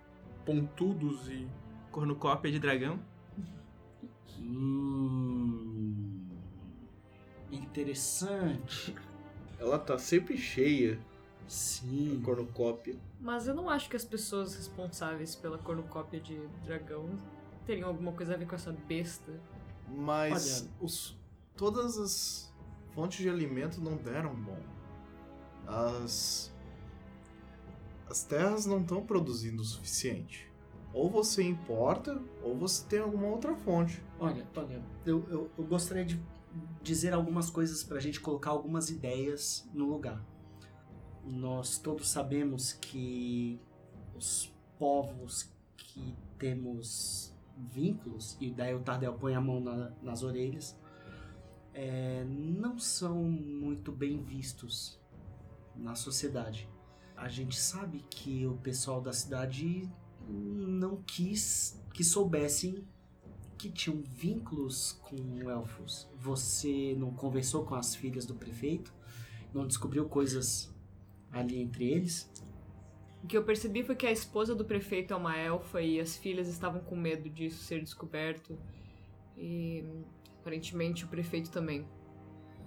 pontudos 0.46 1.28
e. 1.30 1.48
Cornucópia 1.92 2.52
de 2.52 2.60
dragão? 2.60 3.00
Hum. 4.40 6.28
Interessante. 7.52 8.96
Ela 9.60 9.78
tá 9.80 9.98
sempre 9.98 10.38
cheia. 10.38 11.00
Sim. 11.48 12.22
Cornucópia. 12.24 12.96
Mas 13.20 13.48
eu 13.48 13.54
não 13.54 13.70
acho 13.70 13.90
que 13.90 13.96
as 13.96 14.04
pessoas 14.04 14.56
responsáveis 14.56 15.36
pela 15.36 15.58
cornucópia 15.58 16.20
de 16.20 16.40
dragão 16.64 17.10
teriam 17.66 17.90
alguma 17.90 18.12
coisa 18.12 18.34
a 18.34 18.38
ver 18.38 18.48
com 18.48 18.56
essa 18.56 18.72
besta. 18.88 19.32
Mas 19.88 20.70
os, 20.80 21.18
todas 21.56 21.98
as 21.98 22.53
fontes 22.94 23.20
de 23.20 23.30
alimento 23.30 23.82
não 23.82 23.96
deram 23.98 24.36
bom. 24.36 24.60
As 25.68 26.54
as 28.10 28.24
terras 28.24 28.66
não 28.66 28.82
estão 28.82 29.04
produzindo 29.04 29.62
o 29.62 29.66
suficiente. 29.66 30.52
Ou 30.94 31.10
você 31.10 31.42
importa, 31.42 32.22
ou 32.44 32.56
você 32.56 32.86
tem 32.88 33.00
alguma 33.00 33.28
outra 33.28 33.56
fonte. 33.56 34.04
Olha, 34.20 34.48
olha, 34.56 34.84
eu, 35.04 35.26
eu, 35.30 35.52
eu 35.58 35.64
gostaria 35.64 36.06
de 36.06 36.22
dizer 36.84 37.14
algumas 37.14 37.50
coisas 37.50 37.84
para 37.84 37.98
a 37.98 38.00
gente 38.00 38.20
colocar 38.20 38.52
algumas 38.52 38.92
ideias 38.92 39.68
no 39.74 39.86
lugar. 39.86 40.24
Nós 41.26 41.80
todos 41.80 42.10
sabemos 42.10 42.74
que 42.74 43.60
os 44.16 44.54
povos 44.78 45.50
que 45.76 46.16
temos 46.38 47.34
vínculos, 47.72 48.38
e 48.40 48.52
daí 48.52 48.76
o 48.76 48.80
Tardel 48.82 49.14
põe 49.14 49.34
a 49.34 49.42
mão 49.42 49.60
na, 49.60 49.92
nas 50.02 50.22
orelhas, 50.22 50.78
é, 51.74 52.24
não 52.26 52.78
são 52.78 53.24
muito 53.24 53.92
bem 53.92 54.22
vistos 54.24 55.00
na 55.76 55.96
sociedade. 55.96 56.70
A 57.16 57.28
gente 57.30 57.60
sabe 57.60 58.00
que 58.10 58.46
o 58.46 58.58
pessoal 58.58 59.02
da 59.02 59.14
cidade 59.14 59.90
não 60.28 61.02
quis 61.04 61.80
que 61.94 62.04
soubessem 62.04 62.86
que 63.58 63.70
tinham 63.70 64.02
vínculos 64.02 65.00
com 65.04 65.50
elfos. 65.50 66.10
Você 66.20 66.96
não 66.98 67.14
conversou 67.14 67.66
com 67.66 67.76
as 67.76 67.96
filhas 67.96 68.26
do 68.26 68.36
prefeito? 68.36 68.94
Não 69.54 69.66
descobriu 69.66 70.06
coisas 70.10 70.74
ali 71.32 71.62
entre 71.62 71.90
eles? 71.90 72.30
O 73.24 73.28
que 73.28 73.38
eu 73.38 73.44
percebi 73.44 73.84
foi 73.84 73.96
que 73.96 74.06
a 74.06 74.12
esposa 74.12 74.54
do 74.54 74.66
prefeito 74.66 75.14
é 75.14 75.16
uma 75.16 75.38
elfa 75.38 75.82
e 75.82 76.00
as 76.00 76.18
filhas 76.18 76.50
estavam 76.50 76.82
com 76.82 76.96
medo 76.96 77.30
disso 77.30 77.64
ser 77.64 77.82
descoberto. 77.82 78.58
E 79.38 79.86
Aparentemente 80.44 81.06
o 81.06 81.08
prefeito 81.08 81.50
também. 81.50 81.88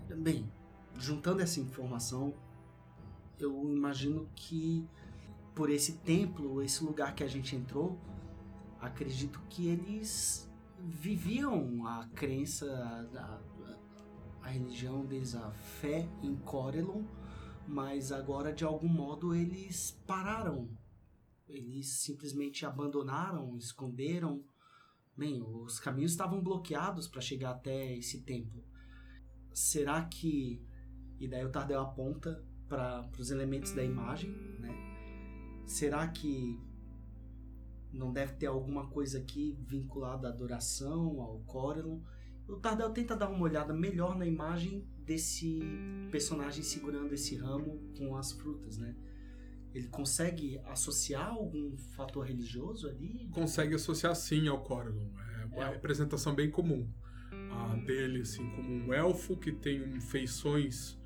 Bem, 0.08 0.50
juntando 0.98 1.42
essa 1.42 1.60
informação, 1.60 2.32
eu 3.38 3.70
imagino 3.70 4.30
que 4.34 4.88
por 5.54 5.68
esse 5.68 5.98
templo, 5.98 6.62
esse 6.62 6.82
lugar 6.82 7.14
que 7.14 7.22
a 7.22 7.26
gente 7.26 7.54
entrou, 7.54 8.00
acredito 8.80 9.42
que 9.50 9.68
eles 9.68 10.50
viviam 10.78 11.86
a 11.86 12.06
crença, 12.14 12.66
a, 13.14 14.46
a 14.46 14.48
religião 14.48 15.04
deles, 15.04 15.34
a 15.34 15.50
fé 15.50 16.08
em 16.22 16.34
Corelon, 16.34 17.04
mas 17.68 18.10
agora 18.10 18.54
de 18.54 18.64
algum 18.64 18.88
modo 18.88 19.34
eles 19.34 19.90
pararam. 20.06 20.66
Eles 21.46 21.88
simplesmente 21.88 22.64
abandonaram, 22.64 23.54
esconderam 23.58 24.42
Bem, 25.16 25.42
os 25.42 25.80
caminhos 25.80 26.10
estavam 26.12 26.42
bloqueados 26.42 27.08
para 27.08 27.22
chegar 27.22 27.52
até 27.52 27.96
esse 27.96 28.22
templo. 28.22 28.62
Será 29.52 30.04
que. 30.04 30.62
E 31.18 31.26
daí 31.26 31.44
o 31.44 31.50
Tardel 31.50 31.80
aponta 31.80 32.44
para 32.68 33.10
os 33.18 33.30
elementos 33.30 33.72
da 33.72 33.82
imagem, 33.82 34.30
né? 34.60 34.68
Será 35.64 36.06
que 36.08 36.60
não 37.90 38.12
deve 38.12 38.34
ter 38.34 38.46
alguma 38.46 38.90
coisa 38.90 39.18
aqui 39.18 39.56
vinculada 39.66 40.28
à 40.28 40.30
adoração, 40.30 41.20
ao 41.22 41.40
Corelon? 41.40 42.00
O 42.46 42.56
Tardel 42.56 42.90
tenta 42.90 43.16
dar 43.16 43.30
uma 43.30 43.42
olhada 43.42 43.72
melhor 43.72 44.16
na 44.16 44.26
imagem 44.26 44.86
desse 44.98 45.60
personagem 46.10 46.62
segurando 46.62 47.14
esse 47.14 47.36
ramo 47.36 47.80
com 47.96 48.14
as 48.16 48.32
frutas, 48.32 48.76
né? 48.76 48.94
Ele 49.76 49.88
consegue 49.88 50.58
associar 50.64 51.28
algum 51.28 51.76
fator 51.76 52.24
religioso 52.24 52.88
ali? 52.88 53.28
Consegue 53.30 53.74
associar 53.74 54.16
sim 54.16 54.48
ao 54.48 54.62
Corellon. 54.62 55.10
É 55.18 55.44
uma 55.44 55.68
é. 55.68 55.72
representação 55.72 56.34
bem 56.34 56.50
comum. 56.50 56.90
A 57.50 57.76
dele 57.84 58.22
assim 58.22 58.48
como 58.52 58.70
um 58.70 58.94
elfo 58.94 59.36
que 59.36 59.52
tem 59.52 60.00
feições 60.00 60.98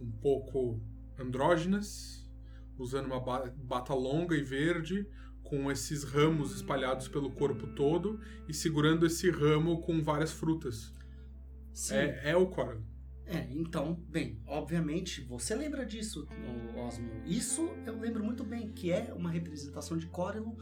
um 0.00 0.10
pouco 0.10 0.80
andrógenas, 1.16 2.28
usando 2.76 3.06
uma 3.06 3.20
bata 3.20 3.94
longa 3.94 4.36
e 4.36 4.42
verde, 4.42 5.08
com 5.44 5.70
esses 5.70 6.02
ramos 6.02 6.52
espalhados 6.52 7.06
pelo 7.06 7.30
corpo 7.30 7.68
todo 7.68 8.20
e 8.48 8.52
segurando 8.52 9.06
esse 9.06 9.30
ramo 9.30 9.80
com 9.82 10.02
várias 10.02 10.32
frutas. 10.32 10.92
Sim. 11.72 11.94
É, 11.94 12.30
é 12.30 12.36
o 12.36 12.48
Coral. 12.48 12.82
É, 13.26 13.48
então, 13.50 13.94
bem, 14.08 14.40
obviamente, 14.46 15.20
você 15.22 15.54
lembra 15.54 15.84
disso, 15.84 16.28
Osmo. 16.76 17.10
Isso 17.24 17.68
eu 17.84 17.98
lembro 17.98 18.22
muito 18.22 18.44
bem, 18.44 18.68
que 18.68 18.92
é 18.92 19.12
uma 19.12 19.30
representação 19.30 19.96
de 19.96 20.06
Corellon. 20.06 20.54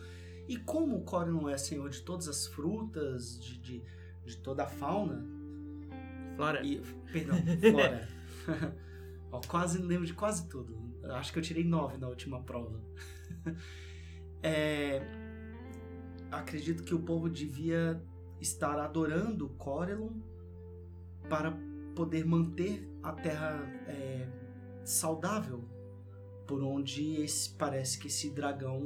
E 0.49 0.56
como 0.56 0.97
o 0.97 1.04
Corellon 1.04 1.49
é 1.49 1.59
senhor 1.59 1.90
de 1.90 2.00
todas 2.02 2.26
as 2.26 2.47
frutas, 2.47 3.38
de, 3.38 3.59
de, 3.59 3.83
de 4.25 4.37
toda 4.38 4.64
a 4.64 4.66
fauna... 4.66 5.25
Flora. 6.37 6.64
E, 6.64 6.80
perdão, 7.12 7.37
flora. 7.61 8.09
Ó, 9.30 9.40
quase 9.47 9.78
lembro 9.78 10.06
de 10.06 10.14
quase 10.14 10.49
tudo. 10.49 10.76
Acho 11.04 11.33
que 11.33 11.38
eu 11.38 11.42
tirei 11.42 11.64
nove 11.64 11.99
na 11.99 12.09
última 12.09 12.42
prova. 12.42 12.80
é, 14.42 15.00
acredito 16.30 16.83
que 16.83 16.94
o 16.94 16.99
povo 16.99 17.28
devia 17.28 18.02
estar 18.40 18.78
adorando 18.78 19.49
Corellon 19.50 20.11
para 21.28 21.56
poder 21.95 22.25
manter 22.25 22.89
a 23.03 23.13
Terra 23.13 23.63
é, 23.87 24.27
saudável, 24.85 25.65
por 26.47 26.63
onde 26.63 27.23
esse, 27.23 27.51
parece 27.51 27.99
que 27.99 28.09
esse 28.09 28.31
dragão 28.31 28.85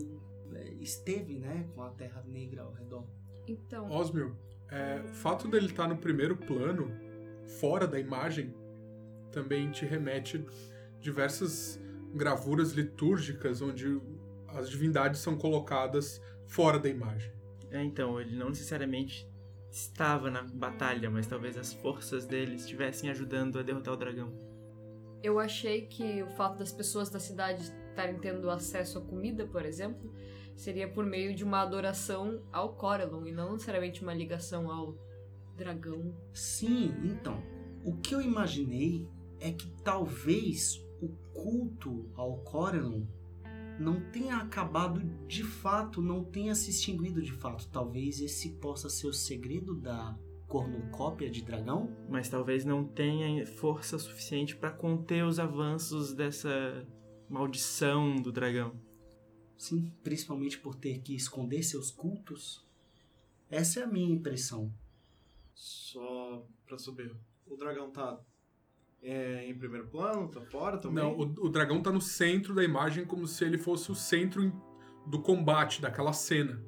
é, 0.53 0.75
esteve, 0.81 1.39
né, 1.39 1.67
com 1.75 1.83
a 1.83 1.91
Terra 1.91 2.23
Negra 2.27 2.63
ao 2.63 2.73
redor. 2.73 3.07
Então. 3.47 3.91
Osmio, 3.91 4.37
é, 4.71 5.01
o 5.05 5.15
fato 5.15 5.49
dele 5.49 5.67
estar 5.67 5.89
no 5.89 5.97
primeiro 5.97 6.37
plano, 6.37 6.91
fora 7.61 7.87
da 7.87 7.99
imagem, 7.99 8.55
também 9.33 9.71
te 9.71 9.85
remete 9.85 10.45
diversas 11.01 11.81
gravuras 12.15 12.73
litúrgicas 12.73 13.61
onde 13.63 14.01
as 14.49 14.69
divindades 14.69 15.21
são 15.21 15.37
colocadas 15.37 16.21
fora 16.47 16.79
da 16.79 16.89
imagem. 16.89 17.33
É, 17.71 17.83
então, 17.83 18.21
ele 18.21 18.37
não 18.37 18.49
necessariamente 18.49 19.29
estava 19.71 20.31
na 20.31 20.43
batalha, 20.43 21.11
mas 21.11 21.27
talvez 21.27 21.57
as 21.57 21.73
forças 21.73 22.27
dele 22.27 22.57
estivessem 22.57 23.11
ajudando 23.11 23.59
a 23.59 23.63
derrotar 23.63 23.95
o 23.95 23.97
dragão. 23.97 24.33
Eu 25.23 25.39
achei 25.39 25.87
que 25.87 26.23
o 26.23 26.29
fato 26.31 26.59
das 26.59 26.73
pessoas 26.73 27.11
da 27.11 27.19
cidade 27.19 27.63
estarem 27.63 28.19
tendo 28.19 28.49
acesso 28.51 28.99
à 28.99 29.01
comida, 29.01 29.47
por 29.47 29.65
exemplo, 29.65 30.13
seria 30.55 30.89
por 30.89 31.05
meio 31.05 31.35
de 31.35 31.45
uma 31.45 31.61
adoração 31.61 32.43
ao 32.53 32.75
Corellon 32.75 33.27
e 33.27 33.33
não 33.33 33.53
necessariamente 33.53 34.03
uma 34.03 34.15
ligação 34.15 34.71
ao 34.71 34.97
dragão. 35.57 36.15
Sim, 36.33 36.95
então, 37.05 37.43
o 37.85 37.97
que 37.97 38.15
eu 38.15 38.21
imaginei 38.21 39.09
é 39.41 39.53
que 39.53 39.71
talvez 39.83 40.81
o 41.01 41.09
culto 41.33 42.11
ao 42.15 42.39
Corellon 42.39 43.05
não 43.79 44.01
tenha 44.11 44.37
acabado 44.37 45.01
de 45.27 45.43
fato, 45.43 46.03
não 46.03 46.25
tenha 46.25 46.55
se 46.55 46.71
extinguido 46.71 47.23
de 47.23 47.33
fato. 47.33 47.69
Talvez 47.69 48.21
esse 48.21 48.51
possa 48.57 48.89
ser 48.89 49.07
o 49.07 49.13
segredo 49.13 49.75
da 49.75 50.19
cornucópia 50.47 51.31
de 51.31 51.43
dragão? 51.43 51.95
Mas 52.09 52.29
talvez 52.29 52.65
não 52.65 52.85
tenha 52.85 53.47
força 53.47 53.99
suficiente 53.99 54.57
para 54.57 54.71
conter 54.71 55.25
os 55.25 55.39
avanços 55.39 56.15
dessa 56.15 56.87
maldição 57.29 58.17
do 58.17 58.33
dragão. 58.33 58.81
Sim, 59.57 59.93
principalmente 60.03 60.59
por 60.59 60.75
ter 60.75 61.01
que 61.01 61.15
esconder 61.15 61.63
seus 61.63 61.91
cultos. 61.91 62.67
Essa 63.51 63.81
é 63.81 63.83
a 63.83 63.89
minha 63.89 64.13
impressão. 64.13 64.73
Só 65.55 66.47
pra 66.67 66.79
saber, 66.79 67.15
o 67.47 67.57
dragão 67.57 67.91
tá 67.91 68.21
é, 69.03 69.47
em 69.49 69.55
primeiro 69.55 69.87
plano? 69.87 70.29
Tá 70.29 70.41
fora 70.41 70.79
também? 70.79 71.03
Não, 71.03 71.13
o, 71.13 71.47
o, 71.47 71.49
dragão 71.49 71.81
tá 71.83 71.91
no 71.91 72.01
centro 72.01 72.55
da 72.55 72.65
imagem 72.65 73.05
como 73.05 73.27
se 73.27 73.45
ele 73.45 73.59
fosse 73.59 73.91
o 73.91 73.95
centro 73.95 74.53
do 75.07 75.21
combate, 75.21 75.81
daquela 75.81 76.13
cena. 76.13 76.61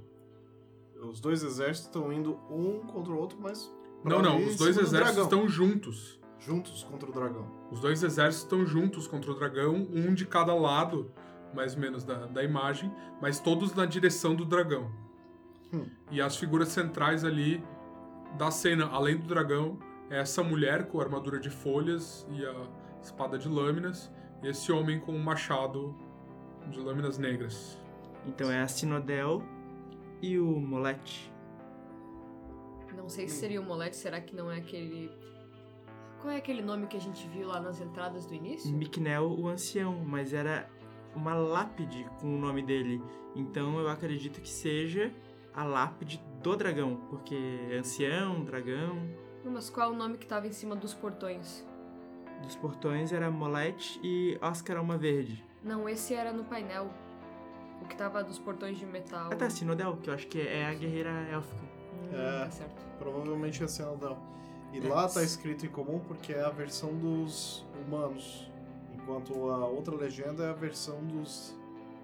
Os 1.02 1.20
dois 1.20 1.42
exércitos 1.42 1.86
estão 1.86 2.12
indo 2.12 2.38
um 2.50 2.80
contra 2.86 3.12
o 3.12 3.18
outro, 3.18 3.38
mas. 3.40 3.72
Não, 4.04 4.22
não, 4.22 4.44
os 4.44 4.56
dois 4.56 4.76
exércitos 4.76 5.24
estão 5.24 5.48
juntos. 5.48 6.20
Juntos 6.38 6.84
contra 6.84 7.08
o 7.08 7.12
dragão. 7.12 7.46
Os 7.70 7.80
dois 7.80 8.02
exércitos 8.02 8.44
estão 8.44 8.64
juntos 8.64 9.06
contra 9.06 9.30
o 9.30 9.34
dragão, 9.34 9.74
um 9.74 10.14
de 10.14 10.24
cada 10.24 10.54
lado, 10.54 11.12
mais 11.54 11.74
ou 11.74 11.80
menos, 11.80 12.02
da, 12.02 12.26
da 12.26 12.42
imagem, 12.42 12.90
mas 13.20 13.40
todos 13.40 13.74
na 13.74 13.84
direção 13.84 14.34
do 14.34 14.44
dragão. 14.44 14.90
Hum. 15.72 15.86
E 16.10 16.20
as 16.20 16.36
figuras 16.36 16.68
centrais 16.68 17.24
ali 17.24 17.62
da 18.38 18.50
cena, 18.50 18.86
além 18.86 19.18
do 19.18 19.26
dragão, 19.26 19.78
essa 20.11 20.42
mulher 20.42 20.88
com 20.88 21.01
armadura 21.01 21.38
de 21.38 21.49
folhas 21.49 22.27
e 22.31 22.44
a 22.44 22.66
espada 23.01 23.38
de 23.38 23.49
lâminas, 23.49 24.12
e 24.42 24.49
esse 24.49 24.73
homem 24.73 24.99
com 24.99 25.12
um 25.12 25.23
machado 25.23 25.96
de 26.68 26.81
lâminas 26.81 27.16
negras. 27.16 27.79
Então 28.27 28.51
é 28.51 28.61
a 28.61 28.68
Sinodel 28.68 29.42
e 30.20 30.38
o 30.38 30.61
Molete. 30.61 31.33
Não 32.94 33.09
sei 33.09 33.29
se 33.29 33.37
seria 33.37 33.61
o 33.61 33.64
Molete, 33.64 33.96
será 33.96 34.20
que 34.20 34.35
não 34.35 34.51
é 34.51 34.59
aquele. 34.59 35.11
Qual 36.20 36.31
é 36.31 36.37
aquele 36.37 36.61
nome 36.61 36.87
que 36.87 36.96
a 36.96 37.01
gente 37.01 37.27
viu 37.29 37.49
lá 37.49 37.61
nas 37.61 37.81
entradas 37.81 38.27
do 38.27 38.35
início? 38.35 38.70
Micnel, 38.70 39.31
o 39.31 39.49
ancião, 39.49 40.05
mas 40.05 40.35
era 40.35 40.68
uma 41.14 41.35
lápide 41.35 42.07
com 42.20 42.35
o 42.35 42.38
nome 42.38 42.62
dele. 42.62 43.03
Então 43.35 43.79
eu 43.79 43.88
acredito 43.88 44.40
que 44.40 44.49
seja 44.49 45.12
a 45.55 45.64
lápide 45.64 46.23
do 46.42 46.57
dragão, 46.57 46.96
porque 47.09 47.37
ancião, 47.79 48.44
dragão. 48.44 49.09
Mas 49.44 49.70
qual 49.70 49.90
é 49.90 49.92
o 49.92 49.96
nome 49.96 50.16
que 50.18 50.24
estava 50.24 50.46
em 50.46 50.53
cima 50.53 50.76
dos 50.76 50.94
portões? 50.94 51.64
Dos 52.42 52.57
portões 52.57 53.12
era 53.12 53.31
Molete 53.31 54.00
e 54.03 54.38
Oscar 54.40 54.79
Alma 54.79 54.96
Verde. 54.96 55.44
Não, 55.62 55.88
esse 55.88 56.14
era 56.14 56.33
no 56.33 56.44
painel. 56.44 56.90
O 57.83 57.87
que 57.87 57.96
tava 57.96 58.22
dos 58.22 58.38
portões 58.38 58.79
de 58.79 58.87
metal. 58.87 59.31
Ah 59.33 59.37
tá, 59.37 59.48
Sinodel, 59.48 59.96
que 59.96 60.11
eu 60.11 60.14
acho 60.14 60.26
que 60.26 60.40
é 60.40 60.66
a 60.66 60.74
guerreira 60.74 61.11
élfica. 61.31 61.62
Hum, 61.62 62.09
é, 62.12 62.44
tá 62.44 62.50
certo. 62.50 62.87
Provavelmente 62.98 63.62
é 63.62 63.66
Sinodel. 63.66 64.18
E 64.72 64.79
é. 64.79 64.88
lá 64.88 65.09
tá 65.09 65.22
escrito 65.22 65.66
em 65.66 65.68
comum 65.68 65.98
porque 66.00 66.33
é 66.33 66.42
a 66.42 66.50
versão 66.50 66.94
dos 66.96 67.66
humanos. 67.81 68.50
Enquanto 68.94 69.50
a 69.50 69.66
outra 69.66 69.94
legenda 69.96 70.44
é 70.44 70.50
a 70.50 70.55
versão 70.55 71.03
dos 71.05 71.59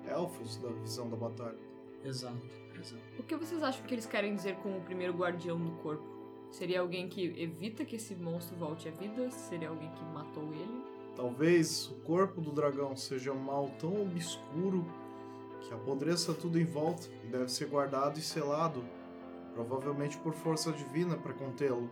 elfos 0.08 0.56
da 0.56 0.70
visão 0.70 1.08
da 1.08 1.16
batalha. 1.16 1.58
Exato, 2.04 2.40
exato. 2.78 3.02
O 3.18 3.22
que 3.22 3.36
vocês 3.36 3.62
acham 3.62 3.84
que 3.84 3.94
eles 3.94 4.06
querem 4.06 4.34
dizer 4.34 4.56
com 4.56 4.76
o 4.76 4.80
primeiro 4.80 5.12
guardião 5.12 5.58
do 5.58 5.72
corpo? 5.82 6.15
Seria 6.50 6.80
alguém 6.80 7.08
que 7.08 7.22
evita 7.40 7.84
que 7.84 7.96
esse 7.96 8.14
monstro 8.14 8.56
volte 8.56 8.88
à 8.88 8.90
vida? 8.90 9.30
Seria 9.30 9.68
alguém 9.68 9.90
que 9.90 10.04
matou 10.04 10.44
ele? 10.54 10.84
Talvez 11.14 11.88
o 11.88 11.94
corpo 11.96 12.40
do 12.40 12.52
dragão 12.52 12.96
seja 12.96 13.32
um 13.32 13.38
mal 13.38 13.70
tão 13.78 14.02
obscuro 14.02 14.84
que 15.60 15.72
apodreça 15.72 16.32
tudo 16.34 16.60
em 16.60 16.64
volta 16.64 17.08
e 17.24 17.26
deve 17.26 17.48
ser 17.48 17.66
guardado 17.66 18.18
e 18.18 18.22
selado, 18.22 18.84
provavelmente 19.54 20.16
por 20.18 20.32
força 20.34 20.70
divina 20.72 21.16
para 21.16 21.32
contê-lo. 21.32 21.90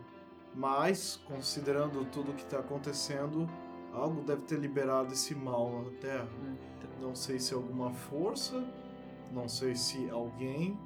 Mas, 0.53 1.17
considerando 1.27 2.05
tudo 2.05 2.31
o 2.31 2.33
que 2.33 2.43
está 2.43 2.59
acontecendo, 2.59 3.49
algo 3.91 4.21
deve 4.21 4.43
ter 4.43 4.57
liberado 4.57 5.11
esse 5.11 5.35
mal 5.35 5.83
na 5.83 5.91
Terra. 5.99 6.29
Não 7.01 7.13
sei 7.13 7.39
se 7.39 7.53
alguma 7.53 7.91
força, 7.91 8.65
não 9.31 9.49
sei 9.49 9.75
se 9.75 10.09
alguém, 10.09 10.79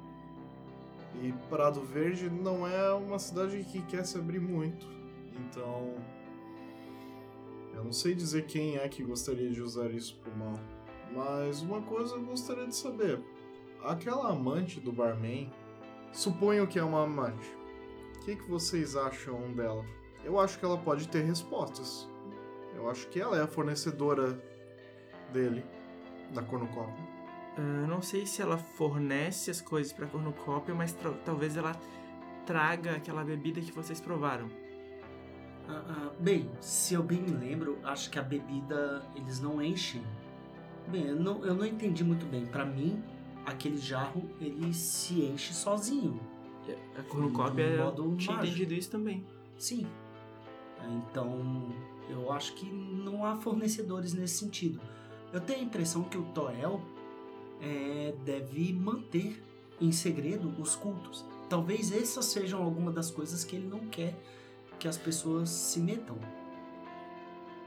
e 1.22 1.32
Prado 1.48 1.80
Verde 1.82 2.30
não 2.30 2.66
é 2.66 2.92
uma 2.92 3.18
cidade 3.18 3.62
que 3.64 3.82
quer 3.82 4.04
se 4.04 4.18
abrir 4.18 4.40
muito. 4.40 4.86
Então. 5.38 5.94
Eu 7.74 7.84
não 7.84 7.92
sei 7.92 8.14
dizer 8.14 8.46
quem 8.46 8.76
é 8.76 8.88
que 8.88 9.02
gostaria 9.02 9.50
de 9.50 9.62
usar 9.62 9.90
isso 9.90 10.16
pro 10.22 10.36
mal. 10.36 10.58
Mas 11.12 11.62
uma 11.62 11.82
coisa 11.82 12.14
eu 12.14 12.24
gostaria 12.24 12.66
de 12.66 12.74
saber. 12.74 13.20
Aquela 13.82 14.30
amante 14.30 14.78
do 14.78 14.92
barman, 14.92 15.50
suponho 16.12 16.66
que 16.66 16.78
é 16.78 16.84
uma 16.84 17.04
amante. 17.04 17.48
O 18.16 18.20
que, 18.20 18.36
que 18.36 18.50
vocês 18.50 18.96
acham 18.96 19.52
dela? 19.54 19.84
Eu 20.24 20.38
acho 20.38 20.58
que 20.58 20.64
ela 20.64 20.76
pode 20.76 21.08
ter 21.08 21.24
respostas. 21.24 22.08
Eu 22.74 22.88
acho 22.88 23.08
que 23.08 23.20
ela 23.20 23.38
é 23.38 23.42
a 23.42 23.46
fornecedora 23.46 24.38
dele, 25.32 25.64
da 26.34 26.42
cornucópia. 26.42 27.09
Uh, 27.60 27.86
não 27.86 28.00
sei 28.00 28.24
se 28.24 28.40
ela 28.40 28.56
fornece 28.56 29.50
as 29.50 29.60
coisas 29.60 29.92
para 29.92 30.06
cornucópia, 30.06 30.74
mas 30.74 30.96
talvez 31.24 31.56
ela 31.56 31.78
traga 32.46 32.92
aquela 32.92 33.22
bebida 33.22 33.60
que 33.60 33.70
vocês 33.70 34.00
provaram. 34.00 34.46
Uh, 34.46 35.72
uh, 35.72 36.12
bem, 36.18 36.50
se 36.60 36.94
eu 36.94 37.02
bem 37.02 37.20
me 37.20 37.32
lembro, 37.32 37.78
acho 37.84 38.08
que 38.08 38.18
a 38.18 38.22
bebida 38.22 39.04
eles 39.14 39.40
não 39.40 39.62
enchem. 39.62 40.02
Bem, 40.88 41.08
eu 41.08 41.16
não, 41.16 41.44
eu 41.44 41.54
não 41.54 41.66
entendi 41.66 42.02
muito 42.02 42.24
bem. 42.24 42.46
Para 42.46 42.64
mim, 42.64 43.02
aquele 43.44 43.76
jarro 43.76 44.22
ele 44.40 44.72
se 44.72 45.22
enche 45.22 45.52
sozinho. 45.52 46.18
A 46.96 47.02
cornucópia 47.02 47.62
eu 47.62 47.92
tinha 48.16 48.36
mágico. 48.36 48.46
entendido 48.46 48.74
isso 48.74 48.90
também. 48.90 49.26
Sim. 49.58 49.86
Então, 50.88 51.68
eu 52.08 52.32
acho 52.32 52.54
que 52.54 52.66
não 52.66 53.24
há 53.24 53.36
fornecedores 53.36 54.14
nesse 54.14 54.38
sentido. 54.38 54.80
Eu 55.32 55.40
tenho 55.40 55.60
a 55.60 55.62
impressão 55.62 56.04
que 56.04 56.16
o 56.16 56.22
Toel 56.32 56.80
é, 57.60 58.14
deve 58.24 58.72
manter 58.72 59.42
em 59.80 59.92
segredo 59.92 60.48
os 60.60 60.74
cultos. 60.76 61.24
Talvez 61.48 61.90
essas 61.92 62.26
sejam 62.26 62.62
algumas 62.62 62.94
das 62.94 63.10
coisas 63.10 63.44
que 63.44 63.56
ele 63.56 63.66
não 63.66 63.80
quer 63.80 64.14
que 64.78 64.86
as 64.88 64.96
pessoas 64.96 65.50
se 65.50 65.80
metam. 65.80 66.16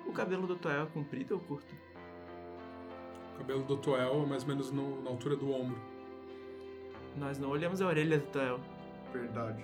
O 0.07 0.11
cabelo 0.11 0.45
do 0.47 0.55
Toel 0.55 0.83
é 0.83 0.85
comprido 0.87 1.35
ou 1.35 1.39
curto? 1.39 1.73
O 3.35 3.37
cabelo 3.39 3.63
do 3.63 3.77
Toel 3.77 4.23
é 4.23 4.25
mais 4.25 4.43
ou 4.43 4.49
menos 4.49 4.71
no- 4.71 5.01
na 5.01 5.09
altura 5.09 5.35
do 5.35 5.51
ombro. 5.51 5.77
Nós 7.17 7.37
não 7.37 7.49
olhamos 7.49 7.81
a 7.81 7.87
orelha 7.87 8.19
do 8.19 8.25
Toel. 8.27 8.59
Verdade. 9.11 9.63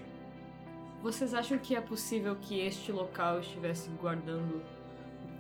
Vocês 1.02 1.34
acham 1.34 1.58
que 1.58 1.76
é 1.76 1.82
possível 1.82 2.36
que 2.36 2.60
este 2.60 2.92
local 2.92 3.39
estivesse 3.39 3.89
guardando 4.02 4.62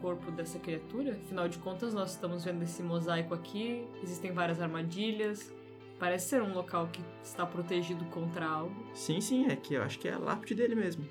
corpo 0.01 0.31
dessa 0.31 0.59
criatura? 0.59 1.13
Afinal 1.13 1.47
de 1.47 1.57
contas, 1.59 1.93
nós 1.93 2.11
estamos 2.11 2.43
vendo 2.43 2.63
esse 2.63 2.81
mosaico 2.81 3.33
aqui, 3.33 3.87
existem 4.03 4.31
várias 4.31 4.61
armadilhas. 4.61 5.53
Parece 5.99 6.29
ser 6.29 6.41
um 6.41 6.53
local 6.53 6.87
que 6.87 7.01
está 7.21 7.45
protegido 7.45 8.05
contra 8.05 8.45
algo. 8.45 8.75
Sim, 8.93 9.19
sim, 9.19 9.47
é 9.47 9.55
que 9.55 9.73
eu 9.73 9.83
acho 9.83 9.99
que 9.99 10.07
é 10.07 10.13
a 10.13 10.17
lápide 10.17 10.55
dele 10.55 10.75
mesmo. 10.75 11.05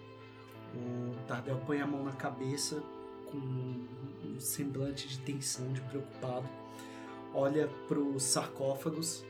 O 0.75 1.15
Tardel 1.27 1.61
põe 1.67 1.81
a 1.81 1.87
mão 1.87 2.05
na 2.05 2.13
cabeça 2.13 2.83
com 3.27 3.37
um 3.37 4.41
semblante 4.41 5.07
de 5.09 5.19
tensão, 5.21 5.71
de 5.73 5.81
preocupado. 5.83 6.49
Olha 7.35 7.69
pros 7.87 8.23
sarcófagos. 8.23 9.25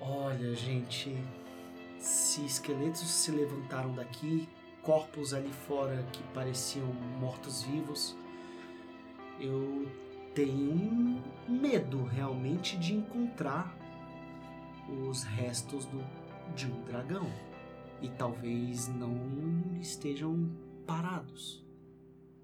Olha, 0.00 0.54
gente, 0.54 1.16
se 1.98 2.44
esqueletos 2.44 3.00
se 3.00 3.30
levantaram 3.32 3.92
daqui, 3.94 4.48
corpos 4.82 5.32
ali 5.32 5.52
fora 5.66 6.04
que 6.12 6.22
pareciam 6.34 6.86
mortos-vivos, 7.18 8.16
eu 9.40 9.86
tenho 10.34 10.72
um 10.72 11.22
medo 11.48 12.02
realmente 12.04 12.76
de 12.76 12.94
encontrar 12.94 13.76
os 15.08 15.22
restos 15.22 15.86
do, 15.86 16.04
de 16.54 16.66
um 16.66 16.82
dragão. 16.84 17.26
E 18.02 18.08
talvez 18.08 18.88
não 18.88 19.78
estejam 19.80 20.50
parados. 20.86 21.64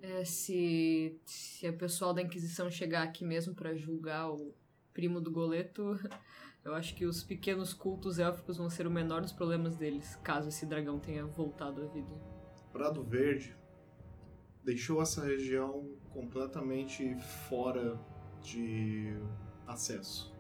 É, 0.01 0.25
se, 0.25 1.21
se 1.27 1.69
o 1.69 1.77
pessoal 1.77 2.15
da 2.15 2.23
Inquisição 2.23 2.71
chegar 2.71 3.03
aqui 3.03 3.25
mesmo 3.25 3.55
para 3.55 3.75
julgar 3.75 4.31
o 4.31 4.55
primo 4.95 5.21
do 5.21 5.31
Goleto, 5.31 5.99
eu 6.65 6.75
acho 6.75 6.95
que 6.95 7.05
os 7.05 7.23
pequenos 7.23 7.75
cultos 7.75 8.19
élficos 8.19 8.57
vão 8.57 8.71
ser 8.71 8.87
o 8.87 8.91
menor 8.91 9.21
dos 9.21 9.33
problemas 9.33 9.77
deles, 9.77 10.17
caso 10.17 10.49
esse 10.49 10.65
dragão 10.65 10.99
tenha 10.99 11.27
voltado 11.27 11.83
à 11.83 11.87
vida. 11.87 12.15
Prado 12.73 13.03
Verde 13.03 13.60
deixou 14.65 15.01
essa 15.01 15.25
região 15.25 15.89
completamente 16.11 17.15
fora 17.49 17.99
de 18.43 19.15
acesso. 19.67 20.35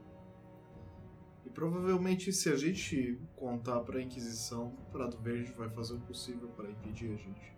E 1.44 1.50
provavelmente, 1.50 2.32
se 2.32 2.48
a 2.48 2.56
gente 2.56 3.18
contar 3.34 3.80
para 3.80 3.98
a 3.98 4.02
Inquisição, 4.02 4.76
Prado 4.92 5.18
Verde 5.18 5.52
vai 5.52 5.68
fazer 5.70 5.94
o 5.94 6.00
possível 6.00 6.48
para 6.50 6.70
impedir 6.70 7.12
a 7.12 7.16
gente. 7.16 7.56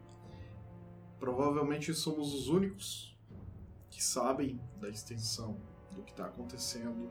Provavelmente 1.18 1.92
somos 1.94 2.34
os 2.34 2.48
únicos 2.48 3.16
que 3.90 4.02
sabem 4.02 4.60
da 4.80 4.88
extensão 4.88 5.60
do 5.94 6.02
que 6.02 6.10
está 6.10 6.26
acontecendo 6.26 7.10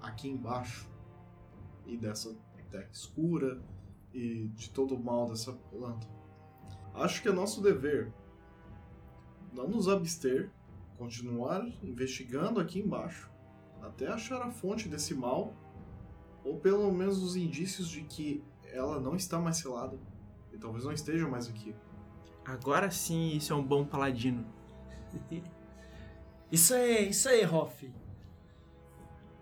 aqui 0.00 0.28
embaixo 0.28 0.88
e 1.86 1.96
dessa 1.96 2.36
terra 2.70 2.88
escura 2.92 3.62
e 4.12 4.48
de 4.48 4.70
todo 4.70 4.94
o 4.94 5.02
mal 5.02 5.28
dessa 5.28 5.52
planta. 5.52 6.06
Acho 6.92 7.22
que 7.22 7.28
é 7.28 7.32
nosso 7.32 7.62
dever 7.62 8.12
não 9.54 9.68
nos 9.68 9.88
abster, 9.88 10.50
continuar 10.98 11.66
investigando 11.82 12.60
aqui 12.60 12.80
embaixo 12.80 13.34
até 13.86 14.08
achar 14.08 14.40
a 14.42 14.50
fonte 14.50 14.88
desse 14.88 15.14
mal 15.14 15.54
ou 16.42 16.58
pelo 16.58 16.92
menos 16.92 17.22
os 17.22 17.36
indícios 17.36 17.88
de 17.88 18.02
que 18.02 18.42
ela 18.72 19.00
não 19.00 19.14
está 19.14 19.38
mais 19.38 19.58
selada 19.58 19.98
e 20.52 20.58
talvez 20.58 20.84
não 20.84 20.92
esteja 20.92 21.28
mais 21.28 21.48
aqui. 21.48 21.74
Agora 22.44 22.90
sim, 22.90 23.36
isso 23.36 23.52
é 23.52 23.56
um 23.56 23.64
bom 23.64 23.84
paladino. 23.84 24.44
Isso 26.52 26.72
é, 26.72 27.00
isso 27.00 27.28
aí, 27.28 27.44
Hoff. 27.44 27.90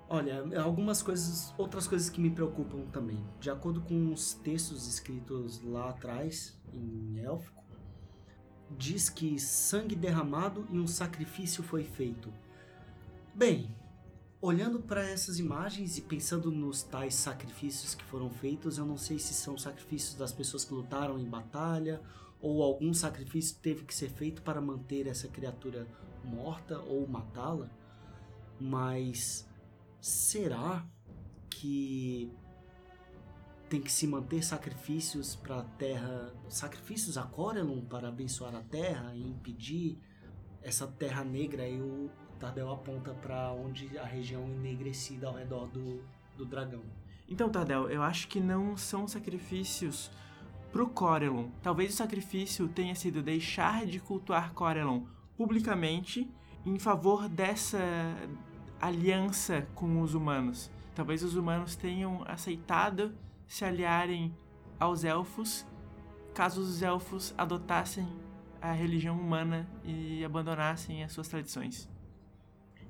Olha, 0.08 0.62
algumas 0.62 1.02
coisas, 1.02 1.52
outras 1.58 1.86
coisas 1.86 2.08
que 2.08 2.18
me 2.18 2.30
preocupam 2.30 2.86
também. 2.86 3.22
De 3.38 3.50
acordo 3.50 3.82
com 3.82 4.10
os 4.10 4.32
textos 4.32 4.88
escritos 4.88 5.60
lá 5.62 5.90
atrás, 5.90 6.58
em 6.72 7.18
élfico, 7.18 7.61
diz 8.78 9.08
que 9.08 9.38
sangue 9.38 9.94
derramado 9.94 10.66
e 10.70 10.78
um 10.78 10.86
sacrifício 10.86 11.62
foi 11.62 11.84
feito. 11.84 12.32
Bem, 13.34 13.74
olhando 14.40 14.80
para 14.80 15.08
essas 15.08 15.38
imagens 15.38 15.96
e 15.96 16.02
pensando 16.02 16.50
nos 16.50 16.82
tais 16.82 17.14
sacrifícios 17.14 17.94
que 17.94 18.04
foram 18.04 18.28
feitos, 18.28 18.78
eu 18.78 18.84
não 18.84 18.96
sei 18.96 19.18
se 19.18 19.32
são 19.32 19.56
sacrifícios 19.56 20.14
das 20.14 20.32
pessoas 20.32 20.64
que 20.64 20.74
lutaram 20.74 21.18
em 21.18 21.24
batalha 21.24 22.00
ou 22.40 22.62
algum 22.62 22.92
sacrifício 22.92 23.56
teve 23.62 23.84
que 23.84 23.94
ser 23.94 24.10
feito 24.10 24.42
para 24.42 24.60
manter 24.60 25.06
essa 25.06 25.28
criatura 25.28 25.86
morta 26.24 26.80
ou 26.80 27.06
matá-la, 27.06 27.70
mas 28.60 29.48
será 30.00 30.84
que 31.48 32.32
tem 33.72 33.80
que 33.80 33.90
se 33.90 34.06
manter 34.06 34.44
sacrifícios 34.44 35.34
para 35.34 35.60
a 35.60 35.62
terra, 35.62 36.30
sacrifícios 36.46 37.16
a 37.16 37.22
Corelon 37.22 37.80
para 37.80 38.08
abençoar 38.08 38.54
a 38.54 38.60
terra 38.60 39.14
e 39.14 39.22
impedir 39.22 39.98
essa 40.62 40.86
terra 40.86 41.24
negra? 41.24 41.66
E 41.66 41.80
o 41.80 42.10
Tardel 42.38 42.70
aponta 42.70 43.14
para 43.14 43.50
onde 43.50 43.96
a 43.98 44.04
região 44.04 44.46
enegrecida 44.46 45.26
ao 45.26 45.32
redor 45.32 45.68
do, 45.68 46.04
do 46.36 46.44
dragão. 46.44 46.82
Então, 47.26 47.48
Tardel, 47.48 47.88
eu 47.88 48.02
acho 48.02 48.28
que 48.28 48.40
não 48.40 48.76
são 48.76 49.08
sacrifícios 49.08 50.10
pro 50.70 50.90
Corelon. 50.90 51.48
Talvez 51.62 51.94
o 51.94 51.96
sacrifício 51.96 52.68
tenha 52.68 52.94
sido 52.94 53.22
deixar 53.22 53.86
de 53.86 53.98
cultuar 53.98 54.52
Corelon 54.52 55.04
publicamente 55.34 56.30
em 56.66 56.78
favor 56.78 57.26
dessa 57.26 57.80
aliança 58.78 59.66
com 59.74 60.02
os 60.02 60.12
humanos. 60.12 60.70
Talvez 60.94 61.22
os 61.22 61.36
humanos 61.36 61.74
tenham 61.74 62.22
aceitado 62.26 63.14
se 63.46 63.64
aliarem 63.64 64.34
aos 64.78 65.04
elfos, 65.04 65.66
caso 66.34 66.60
os 66.60 66.82
elfos 66.82 67.34
adotassem 67.36 68.06
a 68.60 68.72
religião 68.72 69.18
humana 69.18 69.68
e 69.84 70.24
abandonassem 70.24 71.02
as 71.02 71.12
suas 71.12 71.28
tradições. 71.28 71.90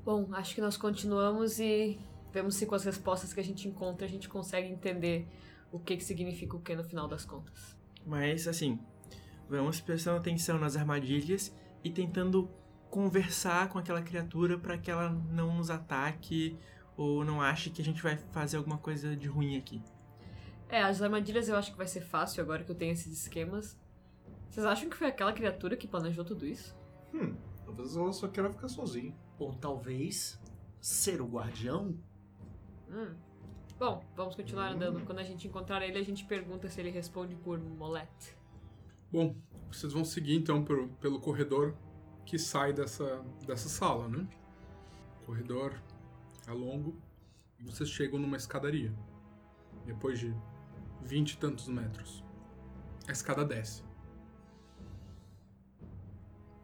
Bom, 0.04 0.28
acho 0.32 0.54
que 0.54 0.60
nós 0.60 0.76
continuamos 0.76 1.58
e 1.58 1.98
vemos 2.32 2.56
se 2.56 2.66
com 2.66 2.74
as 2.74 2.84
respostas 2.84 3.32
que 3.32 3.40
a 3.40 3.44
gente 3.44 3.68
encontra 3.68 4.06
a 4.06 4.08
gente 4.08 4.28
consegue 4.28 4.68
entender 4.68 5.28
o 5.70 5.78
que, 5.78 5.96
que 5.96 6.04
significa 6.04 6.56
o 6.56 6.60
que 6.60 6.74
no 6.74 6.84
final 6.84 7.08
das 7.08 7.24
contas. 7.24 7.76
Mas 8.04 8.46
assim, 8.46 8.78
vamos 9.48 9.80
prestando 9.80 10.18
atenção 10.18 10.58
nas 10.58 10.76
armadilhas 10.76 11.54
e 11.82 11.90
tentando 11.90 12.50
conversar 12.90 13.68
com 13.70 13.78
aquela 13.78 14.02
criatura 14.02 14.58
para 14.58 14.76
que 14.76 14.90
ela 14.90 15.08
não 15.08 15.56
nos 15.56 15.70
ataque 15.70 16.58
ou 16.96 17.24
não 17.24 17.40
ache 17.40 17.70
que 17.70 17.80
a 17.80 17.84
gente 17.84 18.02
vai 18.02 18.18
fazer 18.32 18.58
alguma 18.58 18.76
coisa 18.76 19.16
de 19.16 19.26
ruim 19.26 19.56
aqui. 19.56 19.82
É, 20.72 20.82
as 20.82 21.02
armadilhas 21.02 21.50
eu 21.50 21.56
acho 21.56 21.70
que 21.70 21.76
vai 21.76 21.86
ser 21.86 22.00
fácil 22.00 22.42
agora 22.42 22.64
que 22.64 22.70
eu 22.70 22.74
tenho 22.74 22.94
esses 22.94 23.12
esquemas. 23.12 23.78
Vocês 24.48 24.64
acham 24.64 24.88
que 24.88 24.96
foi 24.96 25.08
aquela 25.08 25.30
criatura 25.30 25.76
que 25.76 25.86
planejou 25.86 26.24
tudo 26.24 26.46
isso? 26.46 26.74
Hum, 27.12 27.36
talvez 27.62 27.94
ela 27.94 28.10
só 28.10 28.26
queira 28.26 28.48
ficar 28.48 28.68
sozinha. 28.68 29.14
Ou 29.38 29.52
talvez 29.52 30.40
ser 30.80 31.20
o 31.20 31.26
guardião? 31.26 31.94
Hum. 32.90 33.14
Bom, 33.78 34.02
vamos 34.16 34.34
continuar 34.34 34.72
andando. 34.72 35.04
Quando 35.04 35.18
a 35.18 35.22
gente 35.22 35.46
encontrar 35.46 35.86
ele, 35.86 35.98
a 35.98 36.02
gente 36.02 36.24
pergunta 36.24 36.70
se 36.70 36.80
ele 36.80 36.88
responde 36.88 37.34
por 37.34 37.58
Molette. 37.58 38.34
Bom, 39.12 39.36
vocês 39.70 39.92
vão 39.92 40.06
seguir 40.06 40.36
então 40.36 40.64
pelo, 40.64 40.88
pelo 40.88 41.20
corredor 41.20 41.76
que 42.24 42.38
sai 42.38 42.72
dessa, 42.72 43.22
dessa 43.46 43.68
sala, 43.68 44.08
né? 44.08 44.26
O 45.20 45.26
corredor 45.26 45.78
é 46.48 46.50
longo 46.50 46.96
e 47.58 47.62
vocês 47.62 47.90
chegam 47.90 48.18
numa 48.18 48.38
escadaria. 48.38 48.90
Depois 49.84 50.18
de 50.18 50.34
vinte 51.02 51.32
e 51.32 51.38
tantos 51.38 51.68
metros. 51.68 52.22
A 53.08 53.12
escada 53.12 53.44
desce. 53.44 53.82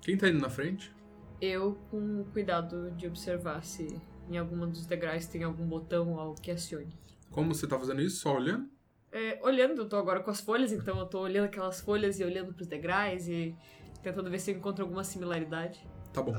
Quem 0.01 0.16
tá 0.16 0.29
indo 0.29 0.40
na 0.40 0.48
frente? 0.48 0.94
Eu, 1.40 1.74
com 1.90 2.24
cuidado 2.33 2.90
de 2.92 3.07
observar 3.07 3.62
se 3.62 4.01
em 4.29 4.38
alguma 4.38 4.66
dos 4.66 4.87
degraus 4.87 5.27
tem 5.27 5.42
algum 5.42 5.66
botão 5.66 6.12
ou 6.12 6.20
algo 6.20 6.40
que 6.40 6.51
acione. 6.51 6.96
Como 7.31 7.55
você 7.55 7.66
tá 7.66 7.79
fazendo 7.79 8.01
isso? 8.01 8.20
Só 8.20 8.37
olhando? 8.37 8.70
É, 9.11 9.38
olhando, 9.42 9.83
eu 9.83 9.88
tô 9.88 9.96
agora 9.96 10.20
com 10.20 10.31
as 10.31 10.40
folhas, 10.40 10.72
então 10.72 10.98
eu 10.98 11.07
tô 11.07 11.20
olhando 11.20 11.46
aquelas 11.46 11.81
folhas 11.81 12.20
e 12.20 12.24
olhando 12.24 12.53
pros 12.53 12.66
degraus 12.66 13.27
e 13.27 13.57
tentando 14.03 14.31
ver 14.31 14.38
se 14.38 14.51
eu 14.51 14.57
encontro 14.57 14.85
alguma 14.85 15.05
similaridade. 15.05 15.87
Tá 16.12 16.22
bom. 16.22 16.35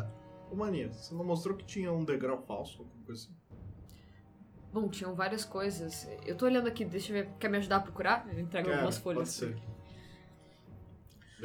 Ô 0.52 0.56
Mania, 0.56 0.92
você 0.92 1.14
não 1.14 1.24
mostrou 1.24 1.56
que 1.56 1.66
tinha 1.66 1.92
um 1.92 2.04
degrau 2.04 2.42
falso, 2.42 2.82
alguma 2.82 3.06
coisa 3.06 3.24
assim? 3.24 3.39
Bom, 4.72 4.88
tinham 4.90 5.16
várias 5.16 5.44
coisas. 5.46 6.08
Eu 6.26 6.36
tô 6.38 6.46
olhando 6.46 6.68
aqui, 6.68 6.86
deixa 6.86 7.12
eu 7.12 7.24
ver. 7.26 7.34
Quer 7.40 7.50
me 7.50 7.58
ajudar 7.58 7.78
a 7.78 7.82
procurar? 7.82 8.28
Eu 8.32 8.40
entrego 8.40 8.72
Quero, 8.72 8.78
algumas 8.80 8.98
folhas. 8.98 9.36
pode 9.40 9.54
ser. 9.54 9.60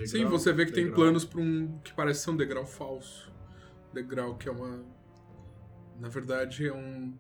Sim, 0.07 0.25
Degrau, 0.25 0.31
você 0.31 0.53
vê 0.53 0.67
que 0.67 0.73
tem 0.73 0.85
degrau. 0.85 1.03
planos 1.03 1.25
para 1.25 1.41
um 1.41 1.79
que 1.79 1.93
parece 1.95 2.21
ser 2.25 2.31
um 2.31 2.37
degrau 2.37 2.67
falso. 2.67 3.33
Degrau 3.93 4.37
que 4.37 4.49
é 4.49 4.53
uma. 4.53 4.85
Na 5.99 6.09
verdade, 6.09 6.67
é 6.69 6.73
um. 6.73 7.17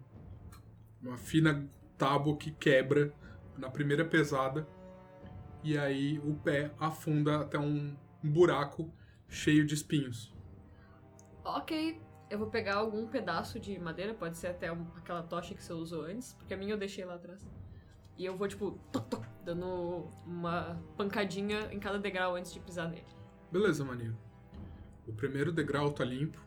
Uma 1.01 1.17
fina 1.17 1.69
tábua 1.99 2.37
que 2.37 2.51
quebra 2.51 3.13
na 3.57 3.71
primeira 3.71 4.05
pesada. 4.05 4.67
E 5.63 5.79
aí 5.79 6.19
o 6.19 6.35
pé 6.35 6.73
afunda 6.79 7.41
até 7.41 7.59
um 7.59 7.97
um 8.25 8.31
buraco 8.33 8.91
cheio 9.29 9.67
de 9.67 9.75
espinhos. 9.75 10.33
Ok, 11.45 12.01
eu 12.35 12.39
vou 12.39 12.49
pegar 12.49 12.77
algum 12.77 13.07
pedaço 13.07 13.61
de 13.61 13.79
madeira, 13.79 14.13
pode 14.13 14.37
ser 14.37 14.49
até 14.49 14.73
um- 14.73 14.87
aquela 14.97 15.23
tocha 15.23 15.55
que 15.55 15.63
você 15.63 15.73
usou 15.73 16.05
antes, 16.05 16.33
porque 16.35 16.53
a 16.53 16.57
minha 16.57 16.73
eu 16.75 16.79
deixei 16.79 17.05
lá 17.05 17.15
atrás. 17.15 17.47
E 18.19 18.25
eu 18.25 18.37
vou, 18.37 18.47
tipo, 18.49 18.73
toc, 18.93 19.07
toc, 19.09 19.25
dando 19.45 20.09
uma 20.27 20.81
pancadinha 20.97 21.73
em 21.73 21.79
cada 21.79 21.99
degrau 21.99 22.35
antes 22.37 22.53
de 22.53 22.61
pisar 22.61 22.89
nele. 22.89 23.07
Beleza, 23.53 23.85
maninho. 23.85 24.17
O 25.07 25.13
primeiro 25.13 25.53
degrau 25.53 25.93
tá 25.93 26.05
limpo, 26.05 26.45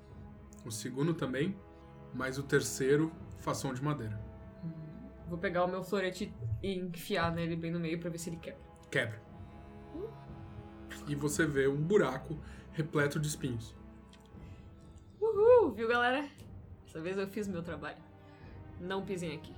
o 0.65 0.71
segundo 0.71 1.13
também, 1.13 1.55
mas 2.13 2.37
o 2.37 2.43
terceiro 2.43 3.11
fação 3.39 3.73
de 3.73 3.81
madeira. 3.81 4.19
Vou 5.27 5.37
pegar 5.37 5.63
o 5.65 5.67
meu 5.67 5.83
florete 5.83 6.33
e 6.63 6.73
enfiar 6.77 7.31
nele 7.33 7.55
bem 7.55 7.71
no 7.71 7.79
meio 7.79 7.99
pra 7.99 8.09
ver 8.09 8.17
se 8.17 8.29
ele 8.29 8.37
quebra. 8.37 8.61
Quebra. 8.89 9.21
E 11.07 11.15
você 11.15 11.45
vê 11.45 11.67
um 11.67 11.81
buraco 11.81 12.37
repleto 12.71 13.19
de 13.19 13.27
espinhos. 13.27 13.75
Uhul, 15.67 15.75
viu, 15.75 15.87
galera? 15.89 16.25
Dessa 16.85 17.01
vez 17.01 17.17
eu 17.17 17.27
fiz 17.27 17.45
meu 17.45 17.61
trabalho. 17.61 17.97
Não 18.79 19.05
pisem 19.05 19.35
aqui. 19.35 19.53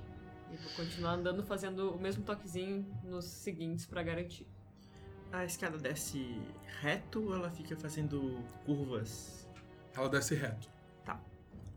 E 0.52 0.56
vou 0.56 0.72
continuar 0.72 1.12
andando 1.12 1.40
fazendo 1.44 1.92
o 1.92 2.00
mesmo 2.00 2.24
toquezinho 2.24 2.84
nos 3.04 3.24
seguintes 3.26 3.86
pra 3.86 4.02
garantir. 4.02 4.44
A 5.30 5.44
escada 5.44 5.78
desce 5.78 6.42
reto 6.80 7.22
ou 7.22 7.34
ela 7.36 7.48
fica 7.48 7.76
fazendo 7.76 8.42
curvas? 8.66 9.48
Ela 9.94 10.08
desce 10.08 10.34
reto. 10.34 10.68
Tá. 11.04 11.20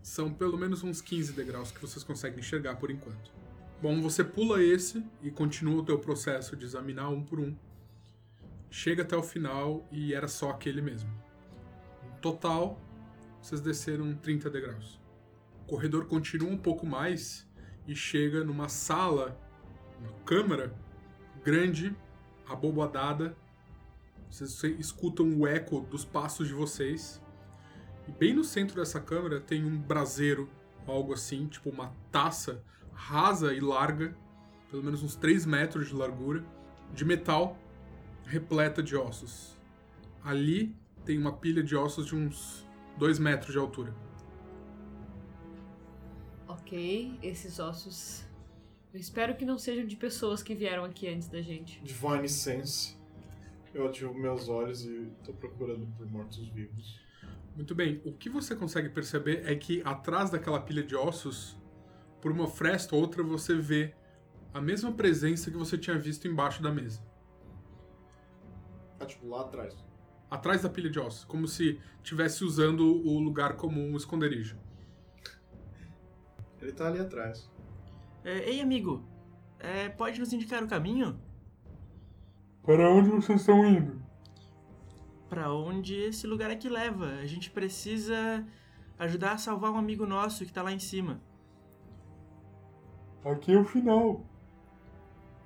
São 0.01 0.33
pelo 0.33 0.57
menos 0.57 0.83
uns 0.83 0.99
15 0.99 1.33
degraus 1.33 1.71
que 1.71 1.79
vocês 1.79 2.03
conseguem 2.03 2.39
enxergar 2.39 2.77
por 2.77 2.89
enquanto. 2.89 3.31
Bom, 3.79 4.01
você 4.01 4.23
pula 4.23 4.63
esse 4.63 5.05
e 5.21 5.29
continua 5.29 5.81
o 5.81 5.85
teu 5.85 5.99
processo 5.99 6.55
de 6.55 6.65
examinar 6.65 7.09
um 7.09 7.23
por 7.23 7.39
um. 7.39 7.55
Chega 8.71 9.03
até 9.03 9.15
o 9.15 9.21
final 9.21 9.87
e 9.91 10.11
era 10.11 10.27
só 10.27 10.49
aquele 10.49 10.81
mesmo. 10.81 11.11
No 12.03 12.17
total, 12.19 12.81
vocês 13.43 13.59
desceram 13.59 14.15
30 14.15 14.49
degraus. 14.49 15.01
O 15.63 15.65
corredor 15.65 16.05
continua 16.05 16.49
um 16.49 16.57
pouco 16.57 16.85
mais 16.85 17.45
e 17.85 17.93
chega 17.93 18.41
numa 18.41 18.69
sala, 18.69 19.37
uma 19.99 20.13
câmara 20.25 20.73
grande, 21.43 21.93
aboboadada. 22.47 23.35
Vocês 24.29 24.63
escutam 24.79 25.37
o 25.37 25.45
eco 25.45 25.81
dos 25.81 26.05
passos 26.05 26.47
de 26.47 26.53
vocês. 26.53 27.21
E 28.07 28.11
bem 28.13 28.33
no 28.33 28.45
centro 28.45 28.77
dessa 28.77 29.01
câmara 29.01 29.41
tem 29.41 29.65
um 29.65 29.77
braseiro, 29.77 30.49
algo 30.87 31.13
assim, 31.13 31.45
tipo 31.47 31.69
uma 31.69 31.93
taça 32.13 32.63
rasa 32.93 33.53
e 33.53 33.59
larga, 33.59 34.15
pelo 34.71 34.81
menos 34.81 35.03
uns 35.03 35.17
3 35.17 35.45
metros 35.45 35.89
de 35.89 35.93
largura, 35.93 36.45
de 36.93 37.03
metal, 37.03 37.57
repleta 38.25 38.81
de 38.81 38.95
ossos. 38.95 39.57
Ali 40.23 40.73
tem 41.03 41.17
uma 41.17 41.33
pilha 41.33 41.61
de 41.61 41.75
ossos 41.75 42.05
de 42.05 42.15
uns 42.15 42.62
2 42.97 43.19
metros 43.19 43.51
de 43.51 43.59
altura. 43.59 43.93
Ok, 46.47 47.17
esses 47.21 47.59
ossos. 47.59 48.25
Eu 48.93 48.99
espero 48.99 49.35
que 49.35 49.45
não 49.45 49.57
sejam 49.57 49.85
de 49.85 49.95
pessoas 49.95 50.43
que 50.43 50.53
vieram 50.53 50.85
aqui 50.85 51.07
antes 51.07 51.27
da 51.27 51.41
gente. 51.41 51.81
Divine 51.81 52.29
Sense. 52.29 52.95
Eu 53.73 53.87
ativo 53.87 54.13
meus 54.13 54.47
olhos 54.47 54.85
e 54.85 55.11
tô 55.23 55.33
procurando 55.33 55.87
por 55.97 56.05
mortos-vivos. 56.05 57.01
Muito 57.55 57.73
bem, 57.73 58.01
o 58.05 58.13
que 58.13 58.29
você 58.29 58.55
consegue 58.55 58.89
perceber 58.89 59.43
é 59.45 59.55
que 59.55 59.81
atrás 59.83 60.29
daquela 60.29 60.59
pilha 60.59 60.83
de 60.83 60.95
ossos, 60.95 61.57
por 62.21 62.31
uma 62.31 62.47
fresta 62.47 62.95
ou 62.95 63.01
outra, 63.01 63.23
você 63.23 63.55
vê 63.55 63.95
a 64.53 64.61
mesma 64.61 64.91
presença 64.91 65.49
que 65.49 65.57
você 65.57 65.77
tinha 65.77 65.97
visto 65.97 66.27
embaixo 66.27 66.61
da 66.61 66.71
mesa. 66.71 67.03
Ah, 68.99 69.05
tipo, 69.05 69.27
lá 69.27 69.41
atrás. 69.41 69.75
Atrás 70.33 70.63
da 70.63 70.69
pilha 70.69 70.89
de 70.89 70.99
ossos, 70.99 71.23
como 71.25 71.47
se 71.47 71.79
estivesse 71.97 72.43
usando 72.43 72.81
o 72.81 73.19
lugar 73.19 73.55
como 73.55 73.79
um 73.79 73.95
esconderijo. 73.95 74.57
Ele 76.59 76.71
tá 76.71 76.87
ali 76.87 76.99
atrás. 76.99 77.51
É, 78.23 78.49
ei, 78.49 78.59
amigo, 78.59 79.05
é, 79.59 79.89
pode 79.89 80.19
nos 80.19 80.33
indicar 80.33 80.63
o 80.63 80.67
caminho? 80.67 81.21
Para 82.63 82.89
onde 82.89 83.11
vocês 83.11 83.41
estão 83.41 83.63
indo? 83.63 84.01
Pra 85.29 85.53
onde 85.53 85.93
esse 85.93 86.25
lugar 86.25 86.49
aqui 86.49 86.67
leva? 86.67 87.05
A 87.21 87.27
gente 87.27 87.51
precisa 87.51 88.43
ajudar 88.97 89.33
a 89.33 89.37
salvar 89.37 89.69
um 89.69 89.77
amigo 89.77 90.07
nosso 90.07 90.47
que 90.47 90.51
tá 90.51 90.63
lá 90.63 90.71
em 90.71 90.79
cima. 90.79 91.21
Aqui 93.23 93.53
é 93.53 93.59
o 93.59 93.63
final. 93.63 94.25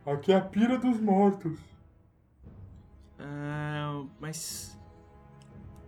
Aqui 0.05 0.31
é 0.31 0.37
a 0.37 0.41
pira 0.41 0.77
dos 0.77 0.97
mortos. 1.01 1.59
Ah, 3.19 4.05
mas. 4.19 4.76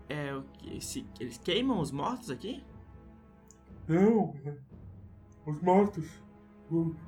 É, 0.10 0.36
o 0.36 0.44
que? 0.44 0.82
Se, 0.82 1.06
eles 1.20 1.38
queimam 1.38 1.80
os 1.80 1.92
mortos 1.92 2.32
aqui? 2.32 2.64
Não, 3.88 4.36
os 5.46 5.62
mortos. 5.62 6.10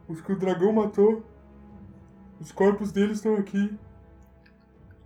os 0.07 0.21
que 0.21 0.31
o 0.31 0.39
dragão 0.39 0.71
matou. 0.71 1.25
Os 2.39 2.51
corpos 2.51 2.91
deles 2.91 3.17
estão 3.17 3.35
aqui. 3.35 3.77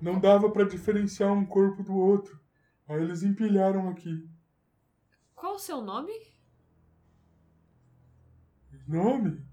Não 0.01 0.19
dava 0.19 0.49
para 0.49 0.67
diferenciar 0.67 1.31
um 1.33 1.45
corpo 1.45 1.83
do 1.83 1.95
outro. 1.95 2.39
Aí 2.87 3.01
eles 3.01 3.23
empilharam 3.23 3.89
aqui. 3.89 4.29
Qual 5.33 5.55
o 5.55 5.59
seu 5.59 5.81
nome? 5.81 6.13
Nome? 8.87 9.43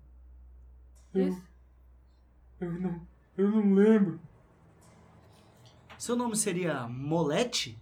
Eu. 1.15 1.37
Eu 2.61 2.73
não. 2.73 3.07
Eu 3.37 3.51
não 3.51 3.73
lembro. 3.75 4.21
Seu 5.99 6.15
nome 6.15 6.37
seria 6.37 6.87
Molete? 6.87 7.82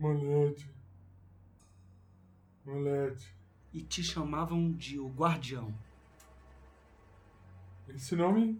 Molete. 0.00 0.66
Molete. 2.64 3.36
E 3.70 3.82
te 3.82 4.02
chamavam 4.02 4.72
de 4.72 4.98
o 4.98 5.08
Guardião. 5.08 5.74
Esse 7.86 8.16
nome 8.16 8.58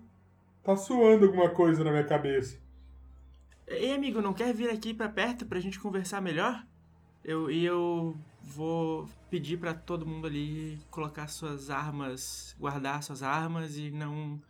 tá 0.63 0.77
soando 0.77 1.25
alguma 1.25 1.49
coisa 1.49 1.83
na 1.83 1.91
minha 1.91 2.05
cabeça. 2.07 2.61
Ei, 3.67 3.95
amigo, 3.95 4.21
não 4.21 4.35
quer 4.35 4.53
vir 4.53 4.69
aqui 4.69 4.93
pra 4.93 5.09
perto 5.09 5.47
pra 5.47 5.61
gente 5.61 5.81
conversar 5.81 6.21
melhor? 6.21 6.67
Eu, 7.25 7.51
e 7.51 7.65
eu 7.65 8.15
vou 8.43 9.09
pedir 9.31 9.59
pra 9.59 9.73
todo 9.73 10.07
mundo 10.07 10.27
ali 10.27 10.79
colocar 10.91 11.27
suas 11.29 11.71
armas, 11.71 12.55
guardar 12.59 13.03
suas 13.03 13.23
armas 13.23 13.79
e 13.79 13.91
não 13.91 14.43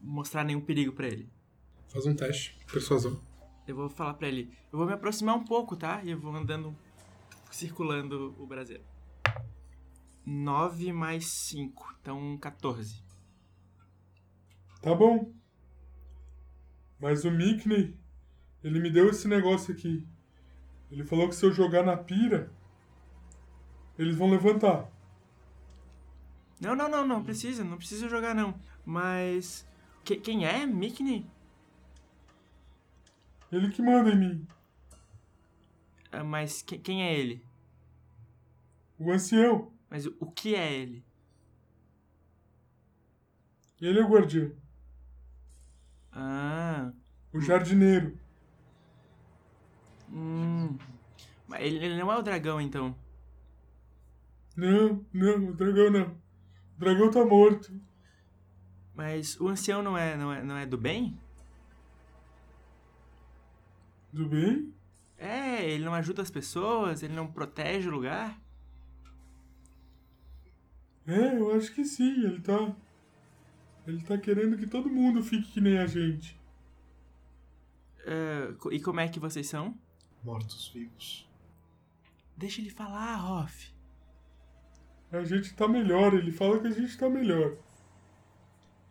mostrar 0.00 0.42
nenhum 0.42 0.60
perigo 0.60 0.92
pra 0.92 1.06
ele. 1.06 1.28
Faz 1.88 2.06
um 2.06 2.14
teste. 2.14 2.58
Persuasão. 2.72 3.20
Eu 3.66 3.74
vou 3.76 3.88
falar 3.88 4.14
pra 4.14 4.28
ele. 4.28 4.52
Eu 4.72 4.78
vou 4.78 4.86
me 4.86 4.92
aproximar 4.92 5.36
um 5.36 5.44
pouco, 5.44 5.76
tá? 5.76 6.02
E 6.04 6.10
eu 6.10 6.18
vou 6.18 6.34
andando, 6.34 6.76
circulando 7.50 8.34
o 8.38 8.46
braseiro. 8.46 8.82
9 10.26 10.92
mais 10.92 11.26
5, 11.26 11.96
então 12.00 12.36
14. 12.38 13.02
Tá 14.82 14.94
bom. 14.94 15.32
Mas 16.98 17.24
o 17.24 17.30
Mickney, 17.30 17.96
ele 18.62 18.80
me 18.80 18.90
deu 18.90 19.08
esse 19.10 19.28
negócio 19.28 19.72
aqui. 19.74 20.06
Ele 20.90 21.04
falou 21.04 21.28
que 21.28 21.34
se 21.34 21.44
eu 21.44 21.52
jogar 21.52 21.82
na 21.84 21.96
pira, 21.96 22.52
eles 23.98 24.16
vão 24.16 24.30
levantar. 24.30 24.90
Não, 26.60 26.74
não, 26.74 26.88
não, 26.88 27.06
não 27.06 27.22
precisa, 27.24 27.64
não 27.64 27.76
precisa 27.76 28.08
jogar 28.08 28.34
não. 28.34 28.54
Mas. 28.84 29.66
que- 30.04 30.16
quem 30.16 30.46
é? 30.46 30.64
Mickney? 30.66 31.26
Ele 33.54 33.70
que 33.70 33.80
manda 33.80 34.10
em 34.10 34.18
mim. 34.18 34.46
Ah, 36.10 36.24
mas 36.24 36.60
que- 36.60 36.76
quem 36.76 37.04
é 37.04 37.16
ele? 37.16 37.40
O 38.98 39.12
ancião. 39.12 39.70
Mas 39.88 40.06
o, 40.06 40.16
o 40.18 40.26
que 40.30 40.56
é 40.56 40.72
ele? 40.72 41.04
Ele 43.80 44.00
é 44.00 44.02
o 44.04 44.08
guardião. 44.08 44.50
Ah. 46.10 46.90
O 47.32 47.40
jardineiro. 47.40 48.18
Hum. 50.10 50.76
Mas 51.46 51.60
ele, 51.62 51.76
ele 51.84 51.96
não 51.96 52.10
é 52.10 52.18
o 52.18 52.22
dragão, 52.22 52.60
então. 52.60 52.96
Não, 54.56 55.04
não, 55.12 55.50
o 55.50 55.54
dragão 55.54 55.90
não. 55.92 56.06
O 56.76 56.78
dragão 56.80 57.10
tá 57.10 57.24
morto. 57.24 57.72
Mas 58.94 59.38
o 59.40 59.46
ancião 59.46 59.80
não 59.80 59.96
é, 59.96 60.16
não 60.16 60.32
é, 60.32 60.42
não 60.42 60.56
é 60.56 60.66
do 60.66 60.76
bem? 60.78 61.16
Do 64.14 64.28
bem? 64.28 64.72
É, 65.18 65.68
ele 65.68 65.84
não 65.84 65.92
ajuda 65.94 66.22
as 66.22 66.30
pessoas, 66.30 67.02
ele 67.02 67.14
não 67.14 67.26
protege 67.26 67.88
o 67.88 67.92
lugar. 67.92 68.40
É, 71.06 71.36
eu 71.36 71.54
acho 71.56 71.74
que 71.74 71.84
sim, 71.84 72.24
ele 72.24 72.40
tá. 72.40 72.74
Ele 73.86 74.02
tá 74.02 74.16
querendo 74.16 74.56
que 74.56 74.66
todo 74.68 74.88
mundo 74.88 75.22
fique 75.22 75.50
que 75.52 75.60
nem 75.60 75.78
a 75.78 75.86
gente. 75.86 76.40
Co- 78.60 78.72
e 78.72 78.80
como 78.80 79.00
é 79.00 79.08
que 79.08 79.18
vocês 79.18 79.48
são? 79.48 79.76
Mortos-vivos. 80.22 81.28
Deixa 82.36 82.60
ele 82.60 82.70
falar, 82.70 83.18
Hoff. 83.28 83.74
A 85.12 85.24
gente 85.24 85.54
tá 85.54 85.66
melhor, 85.68 86.14
ele 86.14 86.32
fala 86.32 86.60
que 86.60 86.66
a 86.68 86.70
gente 86.70 86.96
tá 86.96 87.08
melhor. 87.10 87.56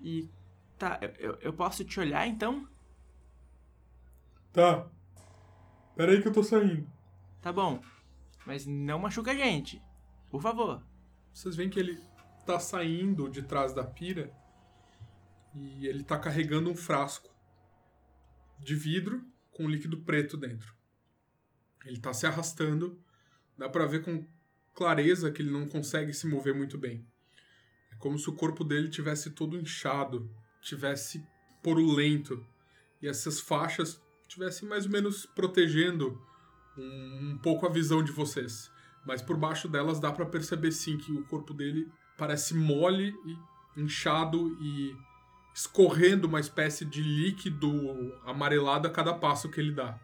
E. 0.01 0.29
Tá, 0.77 0.99
eu- 1.17 1.37
eu 1.41 1.53
posso 1.53 1.83
te 1.85 1.99
olhar 1.99 2.27
então? 2.27 2.67
Tá. 4.51 4.87
Pera 5.95 6.11
aí 6.11 6.21
que 6.21 6.27
eu 6.27 6.33
tô 6.33 6.43
saindo. 6.43 6.87
Tá 7.41 7.51
bom. 7.51 7.81
Mas 8.45 8.65
não 8.65 8.99
machuca 8.99 9.31
a 9.31 9.35
gente. 9.35 9.81
Por 10.29 10.41
favor. 10.41 10.83
Vocês 11.31 11.55
veem 11.55 11.69
que 11.69 11.79
ele 11.79 11.99
tá 12.45 12.59
saindo 12.59 13.29
de 13.29 13.43
trás 13.43 13.73
da 13.73 13.83
pira 13.83 14.31
e 15.55 15.87
ele 15.87 16.03
tá 16.03 16.17
carregando 16.17 16.69
um 16.69 16.75
frasco 16.75 17.33
de 18.59 18.75
vidro 18.75 19.23
com 19.51 19.67
líquido 19.67 20.01
preto 20.01 20.35
dentro. 20.35 20.73
Ele 21.85 21.99
tá 21.99 22.13
se 22.13 22.25
arrastando, 22.25 22.99
dá 23.57 23.69
pra 23.69 23.85
ver 23.85 24.03
com 24.03 24.25
clareza 24.73 25.31
que 25.31 25.41
ele 25.41 25.51
não 25.51 25.67
consegue 25.67 26.13
se 26.13 26.27
mover 26.27 26.55
muito 26.55 26.77
bem. 26.77 27.05
É 27.91 27.95
como 27.95 28.17
se 28.17 28.29
o 28.29 28.35
corpo 28.35 28.63
dele 28.63 28.89
tivesse 28.89 29.31
todo 29.31 29.57
inchado, 29.57 30.29
tivesse 30.61 31.25
porulento 31.61 32.45
e 33.01 33.07
essas 33.07 33.39
faixas 33.39 34.01
tivessem 34.33 34.67
mais 34.67 34.85
ou 34.85 34.91
menos 34.91 35.25
protegendo 35.25 36.19
um, 36.77 37.31
um 37.31 37.37
pouco 37.37 37.65
a 37.65 37.69
visão 37.69 38.03
de 38.03 38.11
vocês. 38.11 38.71
Mas 39.05 39.21
por 39.21 39.37
baixo 39.37 39.67
delas 39.67 39.99
dá 39.99 40.11
pra 40.11 40.25
perceber 40.25 40.71
sim 40.71 40.97
que 40.97 41.11
o 41.11 41.23
corpo 41.25 41.53
dele 41.53 41.91
parece 42.17 42.55
mole 42.55 43.15
e 43.25 43.81
inchado 43.81 44.57
e 44.61 44.95
escorrendo 45.53 46.27
uma 46.27 46.39
espécie 46.39 46.85
de 46.85 47.01
líquido 47.01 47.71
amarelado 48.25 48.87
a 48.87 48.91
cada 48.91 49.13
passo 49.13 49.49
que 49.49 49.59
ele 49.59 49.71
dá. 49.71 49.99